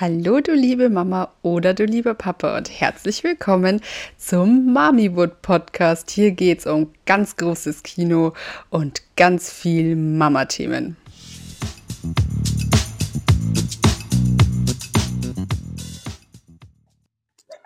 [0.00, 3.80] Hallo du liebe Mama oder du lieber Papa und herzlich willkommen
[4.16, 6.10] zum Mamiwood Podcast.
[6.10, 8.32] Hier geht es um ganz großes Kino
[8.70, 10.96] und ganz viel Mama-Themen.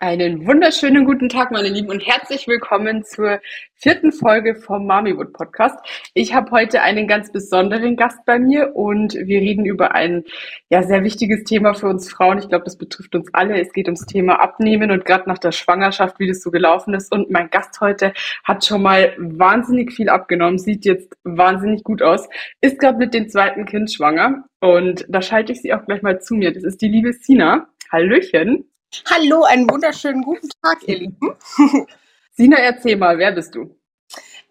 [0.00, 3.40] Einen wunderschönen guten Tag, meine Lieben, und herzlich willkommen zur
[3.74, 5.76] vierten Folge vom Mamiwood Podcast.
[6.14, 10.22] Ich habe heute einen ganz besonderen Gast bei mir und wir reden über ein
[10.70, 12.38] ja sehr wichtiges Thema für uns Frauen.
[12.38, 13.60] Ich glaube, das betrifft uns alle.
[13.60, 17.10] Es geht ums Thema Abnehmen und gerade nach der Schwangerschaft, wie das so gelaufen ist.
[17.12, 18.12] Und mein Gast heute
[18.44, 22.28] hat schon mal wahnsinnig viel abgenommen, sieht jetzt wahnsinnig gut aus,
[22.60, 26.20] ist gerade mit dem zweiten Kind schwanger und da schalte ich sie auch gleich mal
[26.20, 26.52] zu mir.
[26.52, 27.66] Das ist die liebe Sina.
[27.90, 28.64] Hallöchen.
[29.10, 31.36] Hallo, einen wunderschönen guten Tag, ihr Lieben.
[32.32, 33.76] Sina, erzähl mal, wer bist du?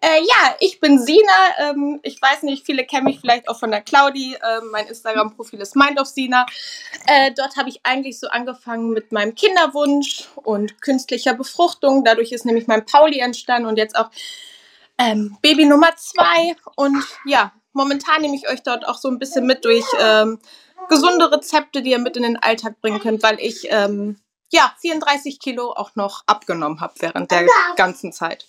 [0.00, 1.70] Äh, ja, ich bin Sina.
[1.70, 4.34] Ähm, ich weiß nicht, viele kennen mich vielleicht auch von der Claudi.
[4.34, 6.46] Ähm, mein Instagram-Profil ist Mind of Sina.
[7.08, 12.04] Äh, dort habe ich eigentlich so angefangen mit meinem Kinderwunsch und künstlicher Befruchtung.
[12.04, 14.10] Dadurch ist nämlich mein Pauli entstanden und jetzt auch
[14.98, 16.54] ähm, Baby Nummer zwei.
[16.76, 20.38] Und ja, momentan nehme ich euch dort auch so ein bisschen mit durch ähm,
[20.88, 24.16] gesunde Rezepte, die ihr mit in den Alltag bringen könnt, weil ich ähm,
[24.50, 27.46] ja, 34 Kilo auch noch abgenommen habe während der
[27.76, 28.46] ganzen Zeit.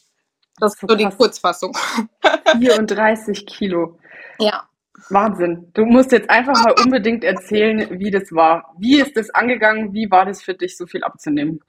[0.60, 1.78] Das ist so die Kurzfassung.
[2.60, 3.98] 34 Kilo.
[4.40, 4.68] Ja.
[5.10, 5.72] Wahnsinn.
[5.74, 8.74] Du musst jetzt einfach mal unbedingt erzählen, wie das war.
[8.78, 9.94] Wie ist das angegangen?
[9.94, 11.62] Wie war das für dich, so viel abzunehmen?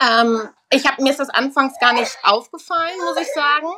[0.00, 3.68] Ähm, ich habe mir ist das anfangs gar nicht aufgefallen, muss ich sagen.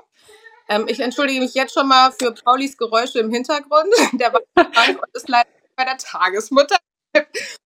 [0.68, 3.92] Ähm, ich entschuldige mich jetzt schon mal für Paulis Geräusche im Hintergrund.
[4.12, 6.76] Der war krank und ist leider bei der Tagesmutter.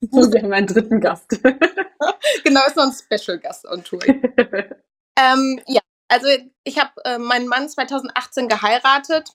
[0.00, 1.30] Wir haben einen dritten Gast.
[2.44, 4.00] genau, ist noch ein Special-Gast on Tour.
[4.06, 6.26] ähm, ja, also
[6.64, 9.30] ich habe äh, meinen Mann 2018 geheiratet.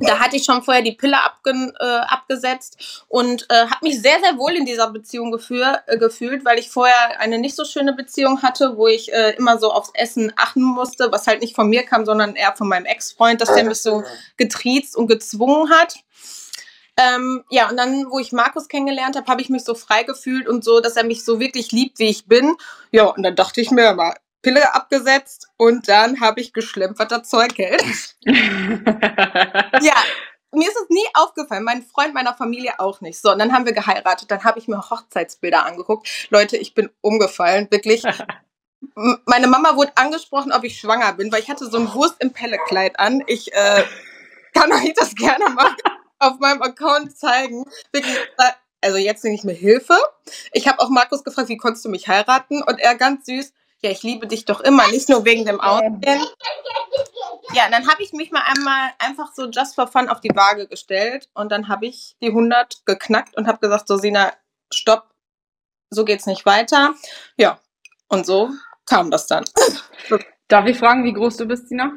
[0.00, 4.18] Da hatte ich schon vorher die Pille abge äh, abgesetzt und äh, habe mich sehr,
[4.22, 7.92] sehr wohl in dieser Beziehung gefühl, äh, gefühlt, weil ich vorher eine nicht so schöne
[7.92, 11.68] Beziehung hatte, wo ich äh, immer so aufs Essen achten musste, was halt nicht von
[11.68, 14.02] mir kam, sondern eher von meinem Ex-Freund, dass der mich so
[14.38, 15.96] getriezt und gezwungen hat.
[16.98, 20.48] Ähm, ja, und dann, wo ich Markus kennengelernt habe, habe ich mich so frei gefühlt
[20.48, 22.56] und so, dass er mich so wirklich liebt, wie ich bin.
[22.90, 27.06] Ja, und dann dachte ich mir mal, Pille abgesetzt und dann habe ich geschlemmt, was
[27.06, 28.16] das Zeug hält.
[28.26, 29.94] ja,
[30.52, 33.20] mir ist es nie aufgefallen, mein Freund meiner Familie auch nicht.
[33.20, 36.08] So, und dann haben wir geheiratet, dann habe ich mir Hochzeitsbilder angeguckt.
[36.30, 38.02] Leute, ich bin umgefallen, wirklich.
[39.24, 42.32] Meine Mama wurde angesprochen, ob ich schwanger bin, weil ich hatte so ein Wurst im
[42.32, 43.22] Pellekleid an.
[43.26, 43.84] Ich äh,
[44.52, 45.76] kann euch das gerne machen
[46.18, 47.64] auf meinem Account zeigen.
[48.80, 49.96] Also jetzt nehme ich mir Hilfe.
[50.52, 52.62] Ich habe auch Markus gefragt, wie konntest du mich heiraten?
[52.62, 56.26] Und er ganz süß, ja, ich liebe dich doch immer, nicht nur wegen dem Aussehen.
[57.52, 60.66] Ja, dann habe ich mich mal einmal einfach so just for fun auf die Waage
[60.66, 64.32] gestellt und dann habe ich die 100 geknackt und habe gesagt, so Sina,
[64.72, 65.10] stopp,
[65.90, 66.94] so geht's nicht weiter.
[67.36, 67.60] Ja,
[68.08, 68.50] und so
[68.84, 69.44] kam das dann.
[70.48, 71.92] Darf ich fragen, wie groß du bist, Sina?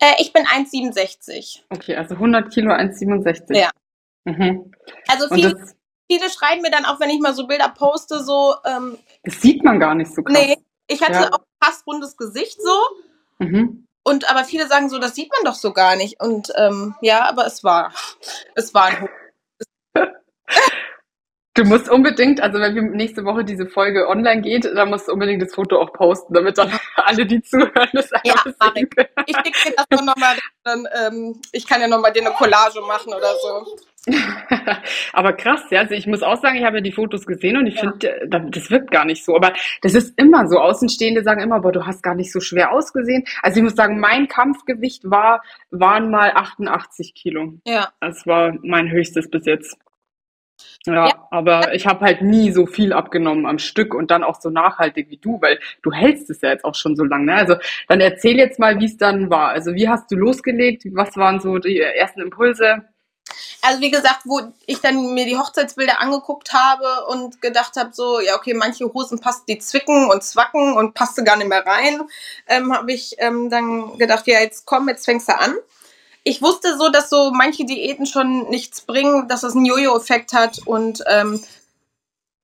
[0.00, 1.60] Äh, ich bin 1,67.
[1.70, 3.56] Okay, also 100 Kilo 1,67.
[3.56, 3.70] Ja.
[4.24, 4.72] Mhm.
[5.08, 5.56] Also viele,
[6.10, 8.54] viele schreiben mir dann auch, wenn ich mal so Bilder poste, so.
[8.64, 10.36] Ähm, das sieht man gar nicht so krass.
[10.36, 10.56] Nee,
[10.88, 11.32] ich hatte ja.
[11.32, 12.78] auch fast rundes Gesicht so.
[13.38, 13.86] Mhm.
[14.02, 16.20] Und aber viele sagen so, das sieht man doch so gar nicht.
[16.20, 17.92] Und ähm, ja, aber es war,
[18.54, 19.08] es war ein
[21.56, 25.12] Du musst unbedingt, also wenn wir nächste Woche diese Folge online geht, dann musst du
[25.12, 29.08] unbedingt das Foto auch posten, damit dann alle, die zuhören, das ja, sehen können.
[29.26, 33.14] Ich schicke dir das nochmal, dann, ähm, ich kann ja nochmal dir eine Collage machen
[33.14, 33.76] oder so.
[35.12, 37.66] aber krass, ja, also ich muss auch sagen, ich habe ja die Fotos gesehen und
[37.66, 37.80] ich ja.
[37.80, 39.34] finde, äh, das wirkt gar nicht so.
[39.34, 39.52] Aber
[39.82, 40.58] das ist immer so.
[40.58, 43.24] Außenstehende sagen immer, boah, du hast gar nicht so schwer ausgesehen.
[43.42, 47.54] Also ich muss sagen, mein Kampfgewicht war, waren mal 88 Kilo.
[47.64, 47.88] Ja.
[48.00, 49.76] Das war mein höchstes bis jetzt.
[50.86, 54.40] Ja, ja, aber ich habe halt nie so viel abgenommen am Stück und dann auch
[54.40, 57.26] so nachhaltig wie du, weil du hältst es ja jetzt auch schon so lange.
[57.26, 57.34] Ne?
[57.34, 57.56] Also
[57.88, 59.48] dann erzähl jetzt mal, wie es dann war.
[59.48, 60.84] Also wie hast du losgelegt?
[60.92, 62.84] Was waren so die ersten Impulse?
[63.62, 68.20] Also wie gesagt, wo ich dann mir die Hochzeitsbilder angeguckt habe und gedacht habe, so,
[68.20, 72.02] ja, okay, manche Hosen passt, die zwicken und zwacken und passte gar nicht mehr rein,
[72.46, 75.54] ähm, habe ich ähm, dann gedacht, ja, jetzt komm, jetzt fängst du an
[76.26, 80.58] ich wusste so, dass so manche Diäten schon nichts bringen, dass es einen Jojo-Effekt hat
[80.66, 81.40] und ähm,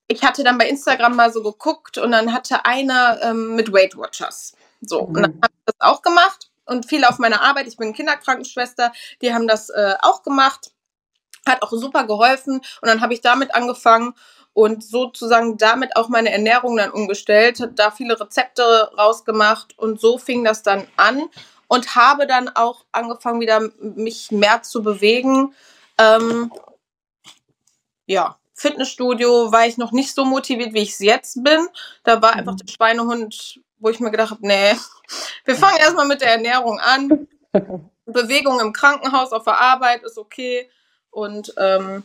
[0.07, 3.97] ich hatte dann bei Instagram mal so geguckt und dann hatte einer ähm, mit Weight
[3.97, 4.53] Watchers.
[4.79, 5.07] So, mhm.
[5.07, 8.93] und dann habe ich das auch gemacht und viele auf meiner Arbeit, ich bin Kinderkrankenschwester,
[9.21, 10.71] die haben das äh, auch gemacht,
[11.45, 14.13] hat auch super geholfen und dann habe ich damit angefangen
[14.53, 18.63] und sozusagen damit auch meine Ernährung dann umgestellt, da viele Rezepte
[18.97, 21.23] rausgemacht und so fing das dann an
[21.73, 25.55] und habe dann auch angefangen, wieder mich mehr zu bewegen.
[25.97, 26.53] Ähm,
[28.05, 31.67] ja, Fitnessstudio war ich noch nicht so motiviert, wie ich es jetzt bin.
[32.03, 32.57] Da war einfach mhm.
[32.57, 34.75] der Schweinehund, wo ich mir gedacht habe, nee,
[35.45, 37.27] wir fangen erstmal mit der Ernährung an.
[38.05, 40.69] Bewegung im Krankenhaus, auf der Arbeit ist okay.
[41.09, 42.03] Und ähm,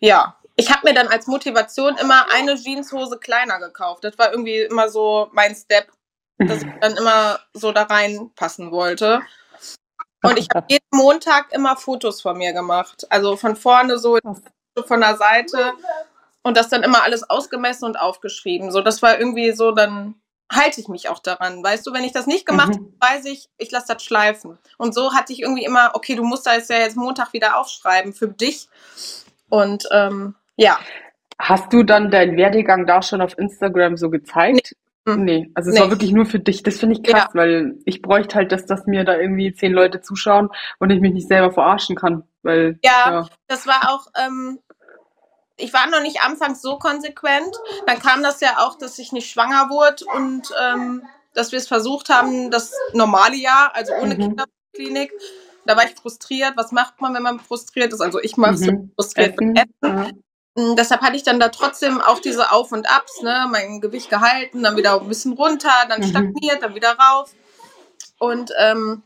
[0.00, 4.04] ja, ich habe mir dann als Motivation immer eine Jeanshose kleiner gekauft.
[4.04, 5.92] Das war irgendwie immer so mein Step,
[6.38, 9.20] dass ich dann immer so da reinpassen wollte.
[10.22, 13.06] Und ich habe jeden Montag immer Fotos von mir gemacht.
[13.10, 14.18] Also von vorne so,
[14.86, 15.72] von der Seite
[16.42, 18.70] und das dann immer alles ausgemessen und aufgeschrieben.
[18.70, 20.14] So, das war irgendwie so, dann
[20.50, 21.62] halte ich mich auch daran.
[21.62, 22.92] Weißt du, wenn ich das nicht gemacht mhm.
[23.00, 24.58] habe, weiß ich, ich lasse das schleifen.
[24.78, 28.12] Und so hatte ich irgendwie immer, okay, du musst das ja jetzt Montag wieder aufschreiben
[28.12, 28.68] für dich.
[29.48, 30.78] Und ähm, ja.
[31.38, 34.74] Hast du dann deinen Werdegang da schon auf Instagram so gezeigt?
[35.16, 35.24] Nee, hm.
[35.24, 35.50] nee.
[35.54, 35.80] also es nee.
[35.80, 36.62] war wirklich nur für dich.
[36.62, 37.40] Das finde ich krass, ja.
[37.40, 41.12] weil ich bräuchte halt, dass, dass mir da irgendwie zehn Leute zuschauen und ich mich
[41.12, 42.24] nicht selber verarschen kann.
[42.42, 43.28] Weil, ja, ja.
[43.46, 44.58] das war auch, ähm,
[45.56, 47.56] ich war noch nicht anfangs so konsequent.
[47.86, 51.02] Dann kam das ja auch, dass ich nicht schwanger wurde und ähm,
[51.34, 54.20] dass wir es versucht haben, das normale Jahr, also ohne mhm.
[54.20, 55.12] Kinderklinik.
[55.66, 56.54] Da war ich frustriert.
[56.56, 58.00] Was macht man, wenn man frustriert ist?
[58.00, 58.92] Also ich mache es mhm.
[58.96, 59.56] frustriert Essen.
[59.56, 60.24] Essen.
[60.58, 63.46] Mm, deshalb hatte ich dann da trotzdem auch diese Auf und Abs, ne?
[63.50, 66.06] mein Gewicht gehalten, dann wieder ein bisschen runter, dann mhm.
[66.06, 67.32] stagniert, dann wieder rauf.
[68.18, 69.02] Und ähm,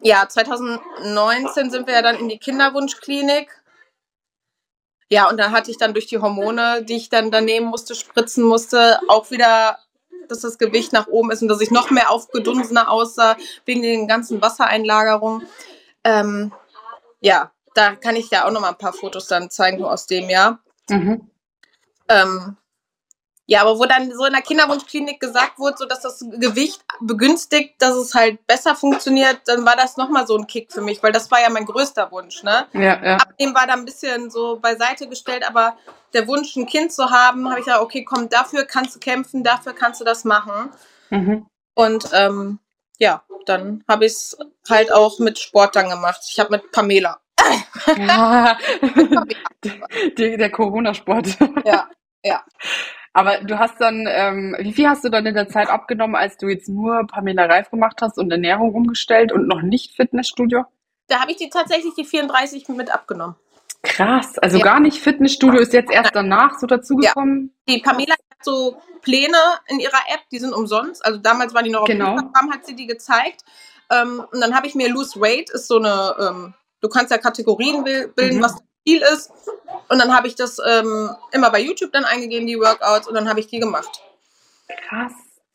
[0.00, 3.60] ja, 2019 sind wir ja dann in die Kinderwunschklinik
[5.12, 7.96] ja, und dann hatte ich dann durch die Hormone, die ich dann da nehmen musste,
[7.96, 9.78] spritzen musste, auch wieder,
[10.28, 14.06] dass das Gewicht nach oben ist und dass ich noch mehr aufgedunsener aussah, wegen den
[14.06, 15.48] ganzen Wassereinlagerungen.
[16.04, 16.52] Ähm,
[17.20, 20.28] ja, da kann ich ja auch noch mal ein paar Fotos dann zeigen aus dem
[20.28, 20.60] Jahr.
[20.88, 21.30] Mhm.
[22.08, 22.56] Ähm,
[23.46, 27.82] ja, aber wo dann so in der Kinderwunschklinik gesagt wurde, so dass das Gewicht begünstigt,
[27.82, 31.10] dass es halt besser funktioniert, dann war das nochmal so ein Kick für mich, weil
[31.10, 32.66] das war ja mein größter Wunsch, ne?
[32.74, 33.16] Ja, ja.
[33.16, 35.76] Abnehmen war da ein bisschen so beiseite gestellt, aber
[36.12, 39.42] der Wunsch, ein Kind zu haben, habe ich gesagt, okay, komm, dafür kannst du kämpfen,
[39.42, 40.70] dafür kannst du das machen.
[41.08, 41.46] Mhm.
[41.74, 42.60] Und ähm,
[42.98, 44.38] ja, dann habe ich es
[44.68, 46.20] halt auch mit Sport dann gemacht.
[46.30, 47.20] Ich habe mit Pamela.
[47.96, 48.58] Ja.
[50.18, 51.38] der, der Corona-Sport.
[51.64, 51.88] Ja,
[52.22, 52.44] ja.
[53.12, 56.36] Aber du hast dann, ähm, wie viel hast du dann in der Zeit abgenommen, als
[56.36, 60.64] du jetzt nur Pamela Reif gemacht hast und Ernährung umgestellt und noch nicht Fitnessstudio?
[61.08, 63.34] Da habe ich die tatsächlich die 34 mit abgenommen.
[63.82, 64.64] Krass, also ja.
[64.64, 67.52] gar nicht Fitnessstudio ist jetzt erst danach so dazugekommen.
[67.66, 67.74] Ja.
[67.74, 69.38] Die Pamela hat so Pläne
[69.68, 71.04] in ihrer App, die sind umsonst.
[71.04, 72.12] Also damals war die noch auf genau.
[72.12, 73.42] Instagram, hat sie die gezeigt.
[73.90, 77.18] Ähm, und dann habe ich mir Lose Weight, ist so eine, ähm, du kannst ja
[77.18, 78.42] Kategorien bilden, mhm.
[78.42, 79.30] was Ziel ist.
[79.88, 83.28] Und dann habe ich das ähm, immer bei YouTube dann eingegeben, die Workouts, und dann
[83.28, 84.02] habe ich die gemacht.
[84.88, 85.12] Krass.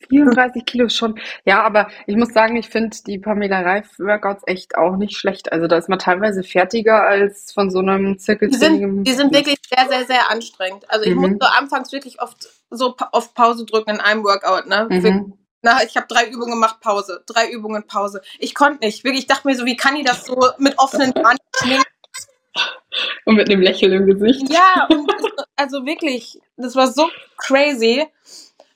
[0.08, 1.18] 34 Kilo schon.
[1.44, 5.52] Ja, aber ich muss sagen, ich finde die Pamela Reif Workouts echt auch nicht schlecht.
[5.52, 8.50] Also da ist man teilweise fertiger als von so einem Zirkel.
[8.50, 10.88] Die sind, die sind wirklich sehr, sehr, sehr anstrengend.
[10.88, 11.32] Also ich mhm.
[11.32, 14.86] musste anfangs wirklich oft so auf Pause drücken in einem Workout, ne?
[14.88, 15.32] Mhm.
[15.62, 17.22] Na, ich habe drei Übungen gemacht, Pause.
[17.26, 18.20] Drei Übungen, Pause.
[18.38, 19.04] Ich konnte nicht.
[19.04, 21.12] Wirklich, ich dachte mir so, wie kann die das so mit offenen
[21.56, 21.84] schminken?
[23.24, 24.48] Und mit einem Lächeln im Gesicht.
[24.50, 24.88] Ja,
[25.56, 28.06] also wirklich, das war so crazy.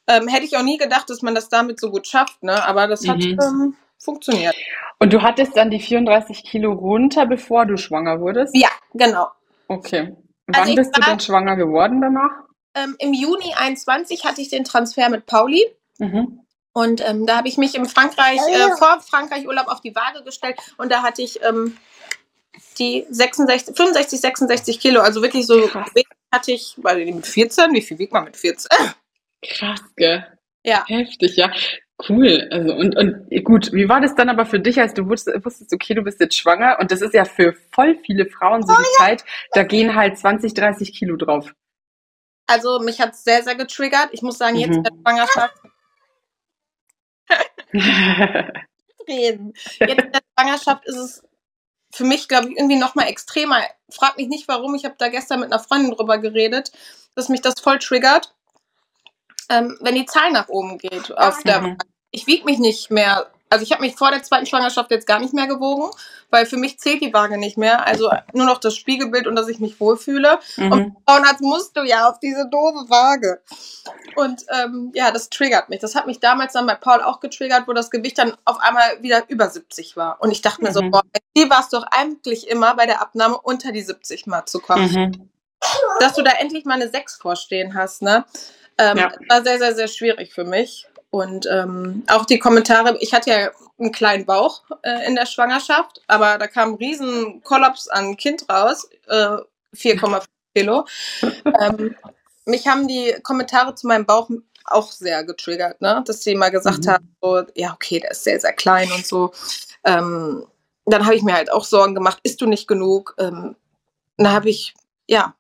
[0.07, 2.65] Ähm, hätte ich auch nie gedacht, dass man das damit so gut schafft, ne?
[2.65, 3.39] Aber das hat mhm.
[3.41, 4.57] ähm, funktioniert.
[4.99, 8.55] Und du hattest dann die 34 Kilo runter, bevor du schwanger wurdest?
[8.55, 9.29] Ja, genau.
[9.69, 10.15] Okay.
[10.47, 12.45] Wann also bist war, du denn schwanger geworden danach?
[12.75, 15.65] Ähm, Im Juni 21 hatte ich den Transfer mit Pauli.
[15.99, 16.41] Mhm.
[16.73, 20.23] Und ähm, da habe ich mich in Frankreich, äh, vor Frankreich Urlaub auf die Waage
[20.23, 21.77] gestellt und da hatte ich ähm,
[22.79, 25.01] die 66, 65, 66 Kilo.
[25.01, 25.91] Also wirklich so Krass.
[26.33, 28.69] hatte ich, weil mit 14, wie viel wiegt man mit 14?
[29.43, 30.27] Krass, gell?
[30.63, 30.85] Ja.
[30.87, 31.51] Heftig, ja.
[32.09, 32.49] Cool.
[32.51, 35.73] Also und, und gut, wie war das dann aber für dich, als du wusstest, wusstest,
[35.73, 38.77] okay, du bist jetzt schwanger und das ist ja für voll viele Frauen so oh,
[38.79, 39.07] die ja.
[39.07, 41.53] Zeit, da gehen halt 20, 30 Kilo drauf.
[42.47, 44.09] Also mich hat es sehr, sehr getriggert.
[44.13, 44.77] Ich muss sagen, jetzt mhm.
[44.79, 45.55] in der Schwangerschaft.
[49.09, 49.53] reden.
[49.79, 51.23] Jetzt in der Schwangerschaft ist es
[51.93, 53.61] für mich, glaube ich, irgendwie noch mal extremer.
[53.91, 54.75] Frag mich nicht, warum.
[54.75, 56.71] Ich habe da gestern mit einer Freundin drüber geredet,
[57.15, 58.35] dass mich das voll triggert,
[59.49, 61.17] ähm, wenn die Zahl nach oben geht.
[61.17, 61.77] Auf der,
[62.13, 65.19] ich wiege mich nicht mehr also ich habe mich vor der zweiten Schwangerschaft jetzt gar
[65.19, 65.91] nicht mehr gewogen,
[66.31, 67.85] weil für mich zählt die Waage nicht mehr.
[67.85, 70.39] Also nur noch das Spiegelbild und dass ich mich wohlfühle.
[70.57, 70.73] Mhm.
[70.73, 73.43] Und Frauenarzt musst du ja auf diese doofe Waage.
[74.15, 75.81] Und ähm, ja, das triggert mich.
[75.81, 79.03] Das hat mich damals dann bei Paul auch getriggert, wo das Gewicht dann auf einmal
[79.03, 80.23] wieder über 70 war.
[80.23, 80.75] Und ich dachte mir mhm.
[80.75, 81.03] so, boah,
[81.37, 84.93] die war es doch eigentlich immer bei der Abnahme unter die 70 mal zu kommen.
[84.93, 85.31] Mhm.
[85.99, 88.25] dass du da endlich mal eine 6 vorstehen hast, ne?
[88.79, 89.13] Ähm, Ja.
[89.29, 90.87] War sehr, sehr, sehr schwierig für mich.
[91.11, 96.01] Und ähm, auch die Kommentare, ich hatte ja einen kleinen Bauch äh, in der Schwangerschaft,
[96.07, 99.37] aber da kam ein riesen Kollaps an Kind raus, äh,
[99.75, 100.25] 4,5
[100.55, 100.87] Kilo.
[101.61, 101.97] ähm,
[102.47, 104.31] mich haben die Kommentare zu meinem Bauch
[104.67, 106.03] auch sehr getriggert, ne?
[106.07, 106.91] dass sie mal gesagt Mhm.
[106.91, 109.33] haben, so, ja, okay, der ist sehr, sehr klein und so.
[109.85, 110.47] Ähm,
[110.87, 113.15] dann habe ich mir halt auch Sorgen gemacht, isst du nicht genug?
[113.19, 113.57] Ähm,
[114.17, 114.75] da habe ich,
[115.09, 115.35] ja,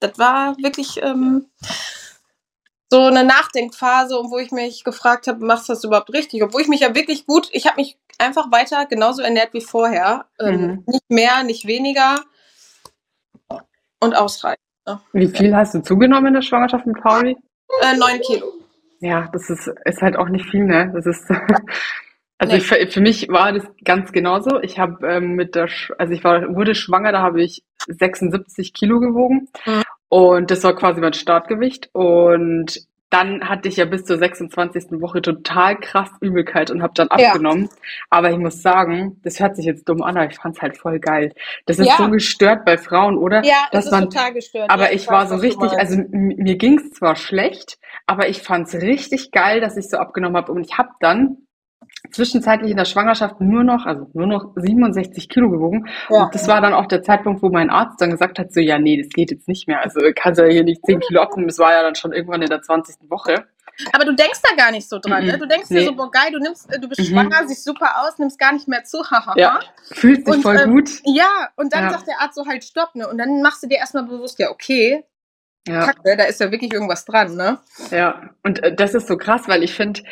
[0.00, 1.46] das war wirklich ähm,
[2.90, 6.42] so eine Nachdenkphase, wo ich mich gefragt habe, machst du das überhaupt richtig?
[6.42, 10.26] Obwohl ich mich ja wirklich gut, ich habe mich einfach weiter genauso ernährt wie vorher.
[10.38, 10.84] Ähm, Mhm.
[10.86, 12.20] Nicht mehr, nicht weniger
[14.00, 14.58] und ausreichend.
[15.12, 17.36] Wie viel hast du zugenommen in der Schwangerschaft mit Pauli?
[17.80, 18.52] Äh, neun Kilo.
[19.00, 20.92] Ja, das ist, ist halt auch nicht viel, ne?
[20.94, 21.24] Das ist,
[22.38, 22.60] also Nee.
[22.60, 24.60] für für mich war das ganz genauso.
[24.60, 28.72] Ich habe ähm, mit der, Sch- also ich war, wurde schwanger, da habe ich 76
[28.74, 29.82] Kilo gewogen Mhm.
[30.14, 35.00] Und das war quasi mein Startgewicht und dann hatte ich ja bis zur 26.
[35.00, 37.30] Woche total krass Übelkeit und habe dann Ja.
[37.30, 37.68] abgenommen.
[38.10, 41.00] Aber ich muss sagen, das hört sich jetzt dumm an, aber ich fand's halt voll
[41.00, 41.32] geil.
[41.66, 41.96] Das ist Ja.
[41.96, 43.44] so gestört bei Frauen, oder?
[43.44, 44.70] Ja, das ist man- total gestört.
[44.70, 49.32] Aber ja, ich war so richtig, also mir ging's zwar schlecht, aber ich fand's richtig
[49.32, 50.52] geil, dass ich so abgenommen habe.
[50.52, 51.38] Und ich habe dann
[52.14, 55.86] zwischenzeitlich in der Schwangerschaft nur noch, also nur noch 67 Kilo gewogen.
[56.10, 56.24] Ja.
[56.24, 58.78] Und das war dann auch der Zeitpunkt, wo mein Arzt dann gesagt hat, so, ja,
[58.78, 59.80] nee, das geht jetzt nicht mehr.
[59.82, 61.48] Also kannst ja hier nicht 10 Kilo abnehmen.
[61.48, 63.10] Das war ja dann schon irgendwann in der 20.
[63.10, 63.44] Woche.
[63.92, 65.30] Aber du denkst da gar nicht so dran, Mhm.
[65.32, 65.38] ne?
[65.38, 65.80] Du denkst Nee.
[65.80, 67.06] dir so, boah, geil, du nimmst, du bist Mhm.
[67.06, 69.34] schwanger, siehst super aus, nimmst gar nicht mehr zu, haha.
[69.36, 69.58] Ja.
[69.92, 70.90] Fühlt sich Und, voll ähm, gut.
[71.04, 71.90] Ja, und dann Ja.
[71.90, 73.08] sagt der Arzt so halt stopp, ne?
[73.08, 75.04] Und dann machst du dir erstmal bewusst, ja, okay,
[75.66, 75.86] Ja.
[75.86, 77.58] kacke, da ist ja wirklich irgendwas dran, ne?
[77.90, 80.02] Ja, und äh, das ist so krass, weil ich finde,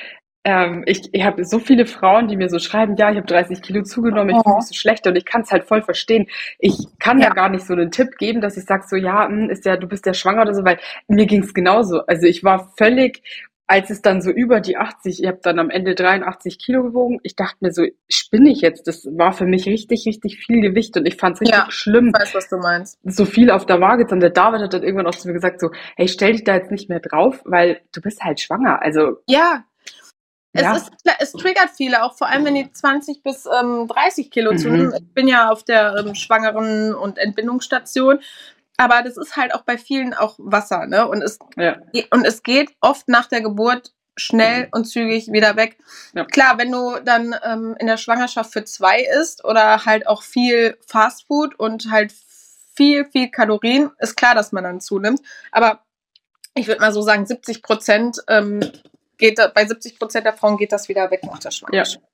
[0.44, 3.62] ähm, ich, ich habe so viele Frauen, die mir so schreiben, ja, ich habe 30
[3.62, 4.58] Kilo zugenommen, ich fühle Mhm.
[4.58, 6.26] mich so schlecht und ich kann es halt voll verstehen.
[6.58, 7.28] Ich kann ja.
[7.28, 7.34] Ja.
[7.34, 9.87] gar nicht so einen Tipp geben, dass ich sage so, ja, hm, ist ja, du
[9.87, 12.00] bist ja schwanger oder so, weil mir ging es genauso.
[12.06, 13.22] Also ich war völlig,
[13.68, 17.20] als es dann so über die 80, ich habe dann am Ende 83 Kilo gewogen,
[17.22, 18.87] ich dachte mir so, spinne ich jetzt?
[18.88, 21.70] Das war für mich richtig, richtig viel Gewicht und ich fand es richtig Ja.
[21.70, 22.99] schlimm Ich weiß, was du meinst.
[23.04, 24.20] so viel auf der Waage zu haben.
[24.20, 26.70] Der David hat dann irgendwann auch zu mir gesagt, so, hey, stell dich da jetzt
[26.72, 28.82] nicht mehr drauf, weil du bist halt schwanger.
[28.82, 29.64] Also, Ja.
[30.54, 30.76] Es, Ja.
[30.76, 34.59] ist, es triggert viele, auch vor allem wenn die 20 bis ähm, 30 Kilo Mhm.
[34.59, 34.94] zunehmen.
[34.94, 38.21] Ich bin ja auf der ähm, Schwangeren- und Entbindungsstation.
[38.76, 41.06] Aber das ist halt auch bei vielen auch Wasser, ne?
[41.09, 41.76] Und es, ja,
[42.11, 45.78] und es geht oft nach der Geburt schnell und zügig wieder weg.
[46.14, 46.25] Ja.
[46.25, 50.76] Klar, wenn du dann ähm, in der Schwangerschaft für zwei isst oder halt auch viel
[50.87, 52.12] Fastfood und halt
[52.75, 55.21] viel, viel Kalorien, ist klar, dass man dann zunimmt.
[55.50, 55.80] Aber
[56.54, 58.61] ich würde mal so sagen, 70 Prozent ähm,
[59.23, 61.57] geht bei 70 Prozent der Frauen geht das wieder weg nach der ja.
[61.57, 62.05] Schwangerschaft.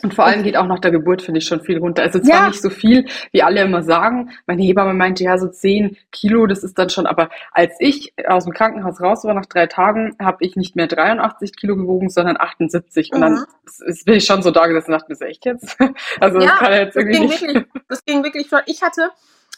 [0.00, 2.02] Und vor allem geht auch nach der Geburt, finde ich, schon viel runter.
[2.04, 2.46] Also zwar Ja.
[2.46, 4.30] nicht so viel, wie alle immer sagen.
[4.46, 7.04] Meine Hebamme meinte, ja, so 10 Kilo, das ist dann schon.
[7.08, 10.86] Aber als ich aus dem Krankenhaus raus war, nach drei Tagen, habe ich nicht mehr
[10.86, 13.12] 83 Kilo gewogen, sondern 78.
[13.12, 13.94] Und dann Mhm.
[14.04, 15.76] bin ich schon so da gesessen und dachte mir, so, echt jetzt?
[16.20, 17.42] Also das Ja, kann ja jetzt Das irgendwie ging nicht.
[17.42, 18.48] wirklich, das ging wirklich.
[18.66, 19.10] Ich hatte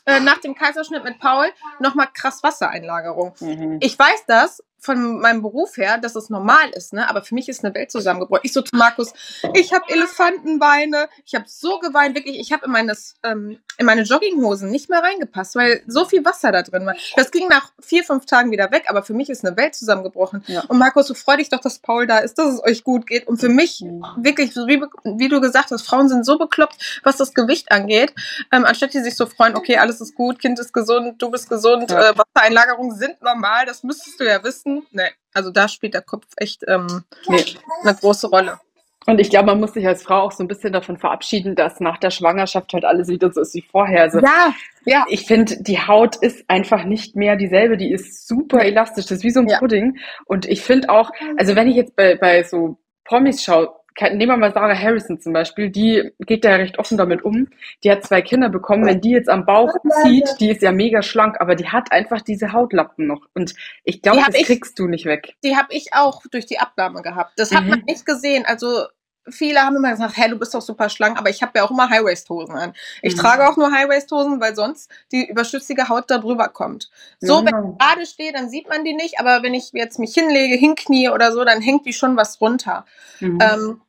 [0.06, 1.48] äh, nach dem Kaiserschnitt mit Paul
[1.80, 3.34] nochmal krass Wassereinlagerung.
[3.40, 3.76] Mhm.
[3.80, 7.08] Ich weiß das von meinem Beruf her, dass es normal ist, ne?
[7.08, 8.40] aber für mich ist eine Welt zusammengebrochen.
[8.44, 9.12] Ich so zu Markus,
[9.54, 14.02] ich habe Elefantenbeine, ich habe so geweint, wirklich, ich habe in, meines, ähm, in meine
[14.02, 16.94] Jogginghosen nicht mehr reingepasst, weil so viel Wasser da drin war.
[17.16, 20.44] Das ging nach vier, fünf Tagen wieder weg, aber für mich ist eine Welt zusammengebrochen.
[20.46, 20.62] Ja.
[20.68, 23.26] Und Markus, so freu dich doch, dass Paul da ist, dass es euch gut geht.
[23.26, 24.04] Und für mich, Mhm.
[24.18, 28.12] wirklich, wie, wie du gesagt hast, Frauen sind so bekloppt, was das Gewicht angeht,
[28.52, 31.48] ähm, anstatt die sich so freuen, okay, alles ist gut, Kind ist gesund, du bist
[31.48, 32.10] gesund, Ja.
[32.10, 34.69] äh, Wassereinlagerungen sind normal, das müsstest du ja wissen.
[34.92, 37.44] Nee, also da spielt der Kopf echt ähm, Nee.
[37.82, 38.58] eine große Rolle.
[39.06, 41.80] Und ich glaube, man muss sich als Frau auch so ein bisschen davon verabschieden, dass
[41.80, 44.02] nach der Schwangerschaft halt alles wieder so ist wie vorher.
[44.02, 44.52] Also Ja,
[44.84, 45.04] ja.
[45.08, 47.76] ich finde, die Haut ist einfach nicht mehr dieselbe.
[47.78, 49.06] Die ist super elastisch.
[49.06, 49.58] Das ist wie so ein Ja.
[49.58, 49.98] Pudding.
[50.26, 53.72] Und ich finde auch, also wenn ich jetzt bei, bei so Promis schaue,
[54.08, 57.48] nehmen wir mal Sarah Harrison zum Beispiel, die geht da ja recht offen damit um.
[57.84, 58.86] Die hat zwei Kinder bekommen.
[58.86, 62.22] Wenn die jetzt am Bauch zieht, die ist ja mega schlank, aber die hat einfach
[62.22, 63.26] diese Hautlappen noch.
[63.34, 63.54] Und
[63.84, 65.34] ich glaube, das ich- kriegst du nicht weg.
[65.44, 67.32] Die habe ich auch durch die Abnahme gehabt.
[67.36, 67.70] Das hat Mhm.
[67.70, 68.44] man nicht gesehen.
[68.46, 68.86] Also
[69.28, 71.70] viele haben immer gesagt, hey, du bist doch super schlank, aber ich habe ja auch
[71.70, 72.72] immer High-Waist-Hosen an.
[73.02, 73.20] Ich Mhm.
[73.20, 76.90] trage auch nur High-Waist-Hosen, weil sonst die überschüssige Haut da drüber kommt.
[77.20, 77.76] So, wenn Genau.
[77.78, 81.10] ich gerade stehe, dann sieht man die nicht, aber wenn ich jetzt mich hinlege, hinknie
[81.10, 82.86] oder so, dann hängt die schon was runter.
[83.20, 83.38] Mhm.
[83.42, 83.80] Ähm,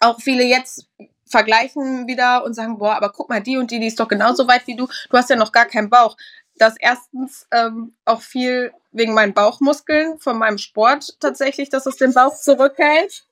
[0.00, 0.88] auch viele jetzt
[1.26, 4.48] vergleichen wieder und sagen, boah, aber guck mal, die und die, die ist doch genauso
[4.48, 4.86] weit wie du.
[4.86, 6.16] Du hast ja noch gar keinen Bauch.
[6.56, 12.12] Das erstens ähm, auch viel wegen meinen Bauchmuskeln von meinem Sport tatsächlich, dass es den
[12.12, 13.24] Bauch zurückhält.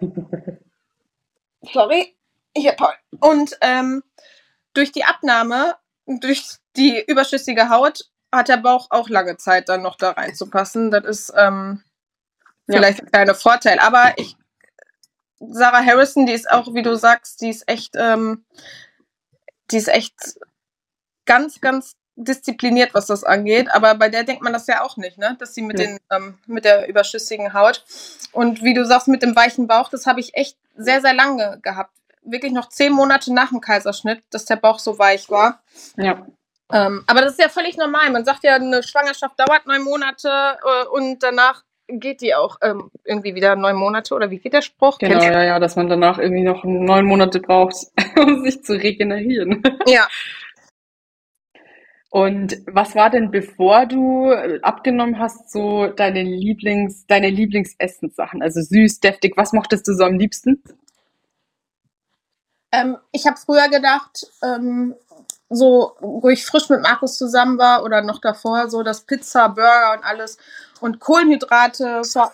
[1.72, 2.14] Sorry.
[2.56, 2.94] Hier, Paul.
[3.20, 4.02] Und ähm,
[4.74, 9.96] durch die Abnahme, durch die überschüssige Haut hat der Bauch auch lange Zeit, dann noch
[9.96, 10.90] da reinzupassen.
[10.90, 11.82] Das ist ähm,
[12.66, 13.04] vielleicht ja.
[13.04, 13.78] ein kleiner Vorteil.
[13.78, 14.36] Aber ich,
[15.40, 18.44] Sarah Harrison, die ist auch, wie du sagst, die ist echt, ähm,
[19.70, 20.38] die ist echt
[21.26, 23.70] ganz, ganz diszipliniert, was das angeht.
[23.70, 25.36] Aber bei der denkt man das ja auch nicht, ne?
[25.38, 25.86] Dass sie mit, ja.
[25.86, 27.84] den, ähm, mit der überschüssigen Haut.
[28.32, 31.60] Und wie du sagst, mit dem weichen Bauch, das habe ich echt sehr, sehr lange
[31.62, 31.92] gehabt.
[32.22, 35.62] Wirklich noch zehn Monate nach dem Kaiserschnitt, dass der Bauch so weich war.
[35.96, 36.26] Ja.
[36.70, 38.10] Ähm, aber das ist ja völlig normal.
[38.10, 42.90] Man sagt ja, eine Schwangerschaft dauert neun Monate äh, und danach geht die auch ähm,
[43.04, 44.98] irgendwie wieder neun Monate oder wie geht der Spruch?
[44.98, 47.74] Genau, ja, ja, dass man danach irgendwie noch neun Monate braucht,
[48.16, 49.62] um sich zu regenerieren.
[49.86, 50.06] Ja.
[52.10, 58.42] Und was war denn, bevor du abgenommen hast, so deine Lieblings, deine Lieblingsessenssachen?
[58.42, 60.62] Also süß, deftig, was mochtest du so am liebsten?
[62.72, 64.94] Ähm, ich habe früher gedacht, ähm,
[65.50, 69.94] so, wo ich frisch mit Markus zusammen war oder noch davor, so dass Pizza, Burger
[69.96, 70.38] und alles
[70.80, 72.32] und Kohlenhydrate vor,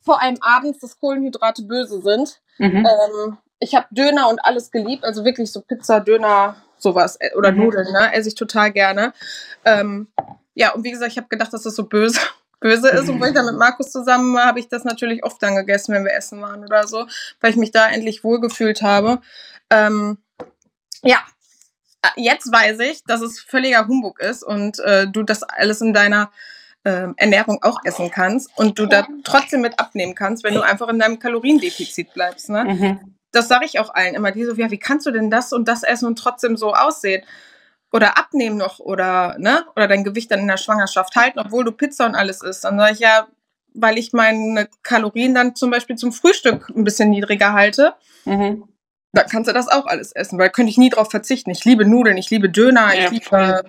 [0.00, 2.40] vor allem abends, dass Kohlenhydrate böse sind.
[2.58, 2.86] Mhm.
[2.86, 7.52] Ähm, ich habe Döner und alles geliebt, also wirklich so Pizza, Döner, sowas äh, oder
[7.52, 7.64] mhm.
[7.64, 9.12] Nudeln, ne, esse ich total gerne.
[9.64, 10.08] Ähm,
[10.54, 12.20] ja, und wie gesagt, ich habe gedacht, dass das so böse
[12.60, 13.08] böse ist.
[13.08, 15.94] Und wo ich dann mit Markus zusammen war, habe ich das natürlich oft dann gegessen,
[15.94, 17.06] wenn wir essen waren oder so,
[17.40, 19.20] weil ich mich da endlich wohlgefühlt habe.
[19.70, 20.18] Ähm,
[21.02, 21.18] ja,
[22.16, 26.30] jetzt weiß ich, dass es völliger Humbug ist und äh, du das alles in deiner
[26.84, 30.88] äh, Ernährung auch essen kannst und du da trotzdem mit abnehmen kannst, wenn du einfach
[30.88, 32.48] in deinem Kaloriendefizit bleibst.
[32.48, 32.64] Ne?
[32.64, 33.14] Mhm.
[33.32, 34.32] Das sage ich auch allen immer.
[34.32, 37.22] Die so, ja, wie kannst du denn das und das essen und trotzdem so aussehen?
[37.92, 39.64] Oder abnehmen noch oder, ne?
[39.74, 42.64] Oder dein Gewicht dann in der Schwangerschaft halten, obwohl du Pizza und alles isst.
[42.64, 43.26] Dann sage ich ja,
[43.74, 47.94] weil ich meine Kalorien dann zum Beispiel zum Frühstück ein bisschen niedriger halte.
[48.24, 48.64] Mhm
[49.12, 51.50] da kannst du das auch alles essen, weil könnte ich nie drauf verzichten.
[51.50, 53.64] Ich liebe Nudeln, ich liebe Döner, ja, ich liebe.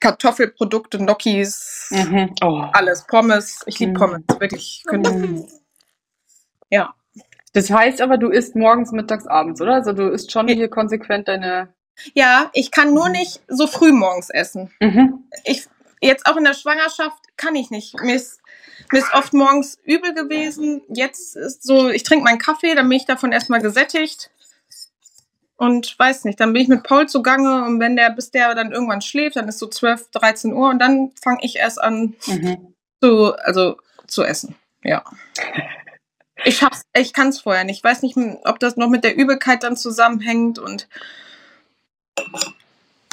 [0.00, 2.34] Kartoffelprodukte, Gnocchis, mhm.
[2.42, 2.64] oh.
[2.72, 3.62] alles, Pommes.
[3.66, 3.96] Ich liebe mhm.
[3.96, 4.84] Pommes, wirklich.
[4.90, 5.46] Mhm.
[6.70, 6.94] Ja.
[7.52, 9.74] Das heißt aber, du isst morgens, mittags, abends, oder?
[9.74, 11.74] Also du isst schon hier konsequent deine.
[12.14, 14.70] Ja, ich kann nur nicht so früh morgens essen.
[14.80, 15.24] Mhm.
[15.44, 15.66] Ich,
[16.00, 18.00] jetzt auch in der Schwangerschaft kann ich nicht.
[18.00, 18.40] Mir ist
[18.92, 20.82] mir ist oft morgens übel gewesen.
[20.88, 24.30] Jetzt ist so, ich trinke meinen Kaffee, dann bin ich davon erstmal gesättigt.
[25.58, 28.70] Und weiß nicht, dann bin ich mit Paul zugange und wenn der, bis der dann
[28.70, 32.74] irgendwann schläft, dann ist so 12, 13 Uhr und dann fange ich erst an mhm.
[33.02, 34.54] zu, also zu essen.
[34.84, 35.02] Ja.
[36.44, 37.78] Ich hab's, ich kann es vorher nicht.
[37.78, 40.88] Ich weiß nicht, ob das noch mit der Übelkeit dann zusammenhängt und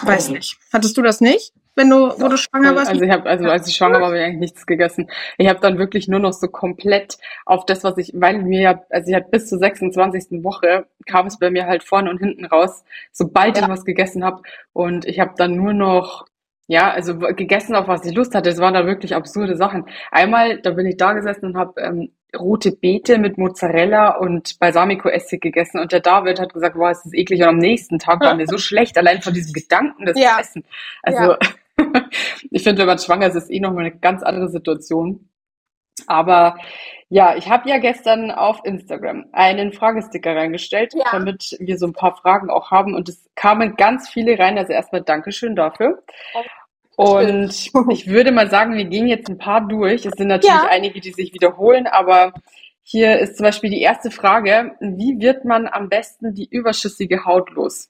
[0.03, 0.59] weiß nicht.
[0.71, 1.51] Hattest du das nicht?
[1.75, 2.89] Wenn du, wo du schwanger warst?
[2.89, 5.09] Also ich habe, also als ich schwanger war, habe ich eigentlich nichts gegessen.
[5.37, 9.09] Ich habe dann wirklich nur noch so komplett auf das, was ich, weil mir, also
[9.09, 10.43] ich hatte bis zur 26.
[10.43, 13.63] Woche kam es bei mir halt vorne und hinten raus, sobald ja.
[13.63, 14.41] ich was gegessen habe.
[14.73, 16.25] Und ich habe dann nur noch
[16.67, 18.49] ja, also gegessen, auf was ich Lust hatte.
[18.49, 19.85] Es waren da wirklich absurde Sachen.
[20.09, 25.41] Einmal, da bin ich da gesessen und habe ähm, rote Beete mit Mozzarella und Balsamico-Essig
[25.41, 25.79] gegessen.
[25.79, 27.41] Und der David hat gesagt, wow, es ist eklig.
[27.41, 30.33] Und am nächsten Tag war mir so schlecht, allein von diesem Gedanken, das ja.
[30.35, 30.63] zu essen.
[31.03, 31.37] Also ja.
[32.51, 35.29] Ich finde, wenn man schwanger ist, ist eh nochmal eine ganz andere Situation.
[36.07, 36.57] Aber
[37.09, 41.05] ja, ich habe ja gestern auf Instagram einen Fragesticker reingestellt, ja.
[41.11, 42.93] damit wir so ein paar Fragen auch haben.
[42.93, 44.57] Und es kamen ganz viele rein.
[44.57, 46.03] Also erstmal Dankeschön dafür.
[46.95, 50.05] Und ich würde mal sagen, wir gehen jetzt ein paar durch.
[50.05, 50.67] Es sind natürlich ja.
[50.69, 52.33] einige, die sich wiederholen, aber
[52.83, 54.75] hier ist zum Beispiel die erste Frage.
[54.79, 57.89] Wie wird man am besten die überschüssige Haut los?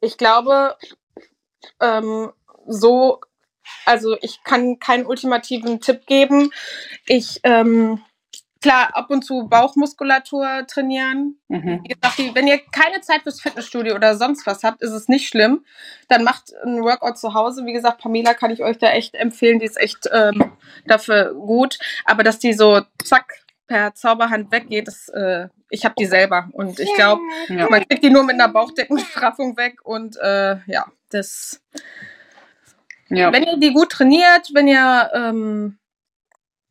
[0.00, 0.76] Ich glaube,
[1.80, 2.32] ähm,
[2.66, 3.20] so,
[3.84, 6.50] also ich kann keinen ultimativen Tipp geben.
[7.06, 8.00] Ich, ähm,
[8.62, 11.38] klar, ab und zu Bauchmuskulatur trainieren.
[11.48, 11.82] Mhm.
[11.84, 15.28] Wie gesagt, wenn ihr keine Zeit fürs Fitnessstudio oder sonst was habt, ist es nicht
[15.28, 15.64] schlimm.
[16.08, 17.64] Dann macht ein Workout zu Hause.
[17.66, 19.60] Wie gesagt, Pamela kann ich euch da echt empfehlen.
[19.60, 20.52] Die ist echt ähm,
[20.86, 21.78] dafür gut.
[22.04, 23.34] Aber dass die so zack
[23.66, 26.48] per Zauberhand weggeht, das, äh, ich habe die selber.
[26.52, 27.68] Und ich glaube, ja.
[27.68, 29.78] man kriegt die nur mit einer Bauchdeckenstraffung weg.
[29.84, 30.86] Und äh, ja,
[31.16, 31.62] das.
[33.08, 33.32] Ja.
[33.32, 35.78] Wenn ihr die gut trainiert, wenn ihr, ähm,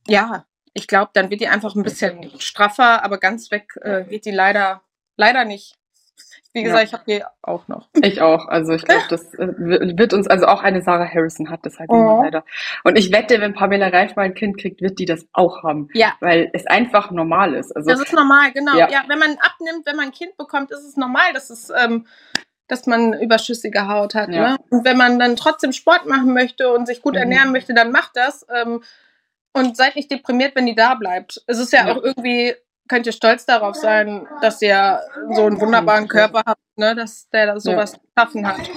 [0.08, 4.25] ja, ich glaube, dann wird die einfach ein bisschen straffer, aber ganz weg äh, geht
[4.25, 4.81] die leider,
[5.15, 5.75] leider nicht.
[6.55, 6.86] Wie gesagt, ja.
[6.86, 7.89] ich habe die auch noch.
[8.01, 8.47] Ich auch.
[8.47, 11.89] Also ich glaube, das äh, wird uns, also auch eine Sarah Harrison hat das halt
[11.89, 11.95] oh.
[11.95, 12.45] immer leider.
[12.86, 15.89] Und ich wette, wenn Pamela Reif mal ein Kind kriegt, wird die das auch haben.
[15.93, 16.13] Ja.
[16.21, 17.75] Weil es einfach normal ist.
[17.75, 18.77] Also, das ist normal, genau.
[18.77, 18.89] Ja.
[18.89, 22.08] ja, wenn man abnimmt, wenn man ein Kind bekommt, ist es normal, dass es ähm,
[22.67, 24.30] dass man überschüssige Haut hat.
[24.30, 24.51] Ja.
[24.51, 24.58] Ne?
[24.69, 27.19] Und wenn man dann trotzdem Sport machen möchte und sich gut mhm.
[27.19, 28.45] ernähren möchte, dann macht das.
[28.54, 28.82] Ähm,
[29.54, 31.41] und seid nicht deprimiert, wenn die da bleibt.
[31.47, 31.93] Es ist ja, ja.
[31.93, 32.54] auch irgendwie,
[32.89, 35.01] könnt ihr stolz darauf sein, dass ihr
[35.32, 36.93] so einen wunderbaren Körper habt, ne?
[36.93, 37.99] dass der sowas ja.
[38.17, 38.69] schaffen hat.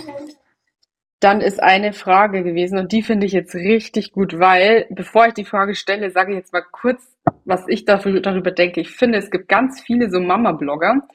[1.20, 5.34] Dann ist eine Frage gewesen und die finde ich jetzt richtig gut, weil bevor ich
[5.34, 8.80] die Frage stelle, sage ich jetzt mal kurz, was ich dafür, darüber denke.
[8.80, 11.08] Ich finde, es gibt ganz viele so Mama-Blogger,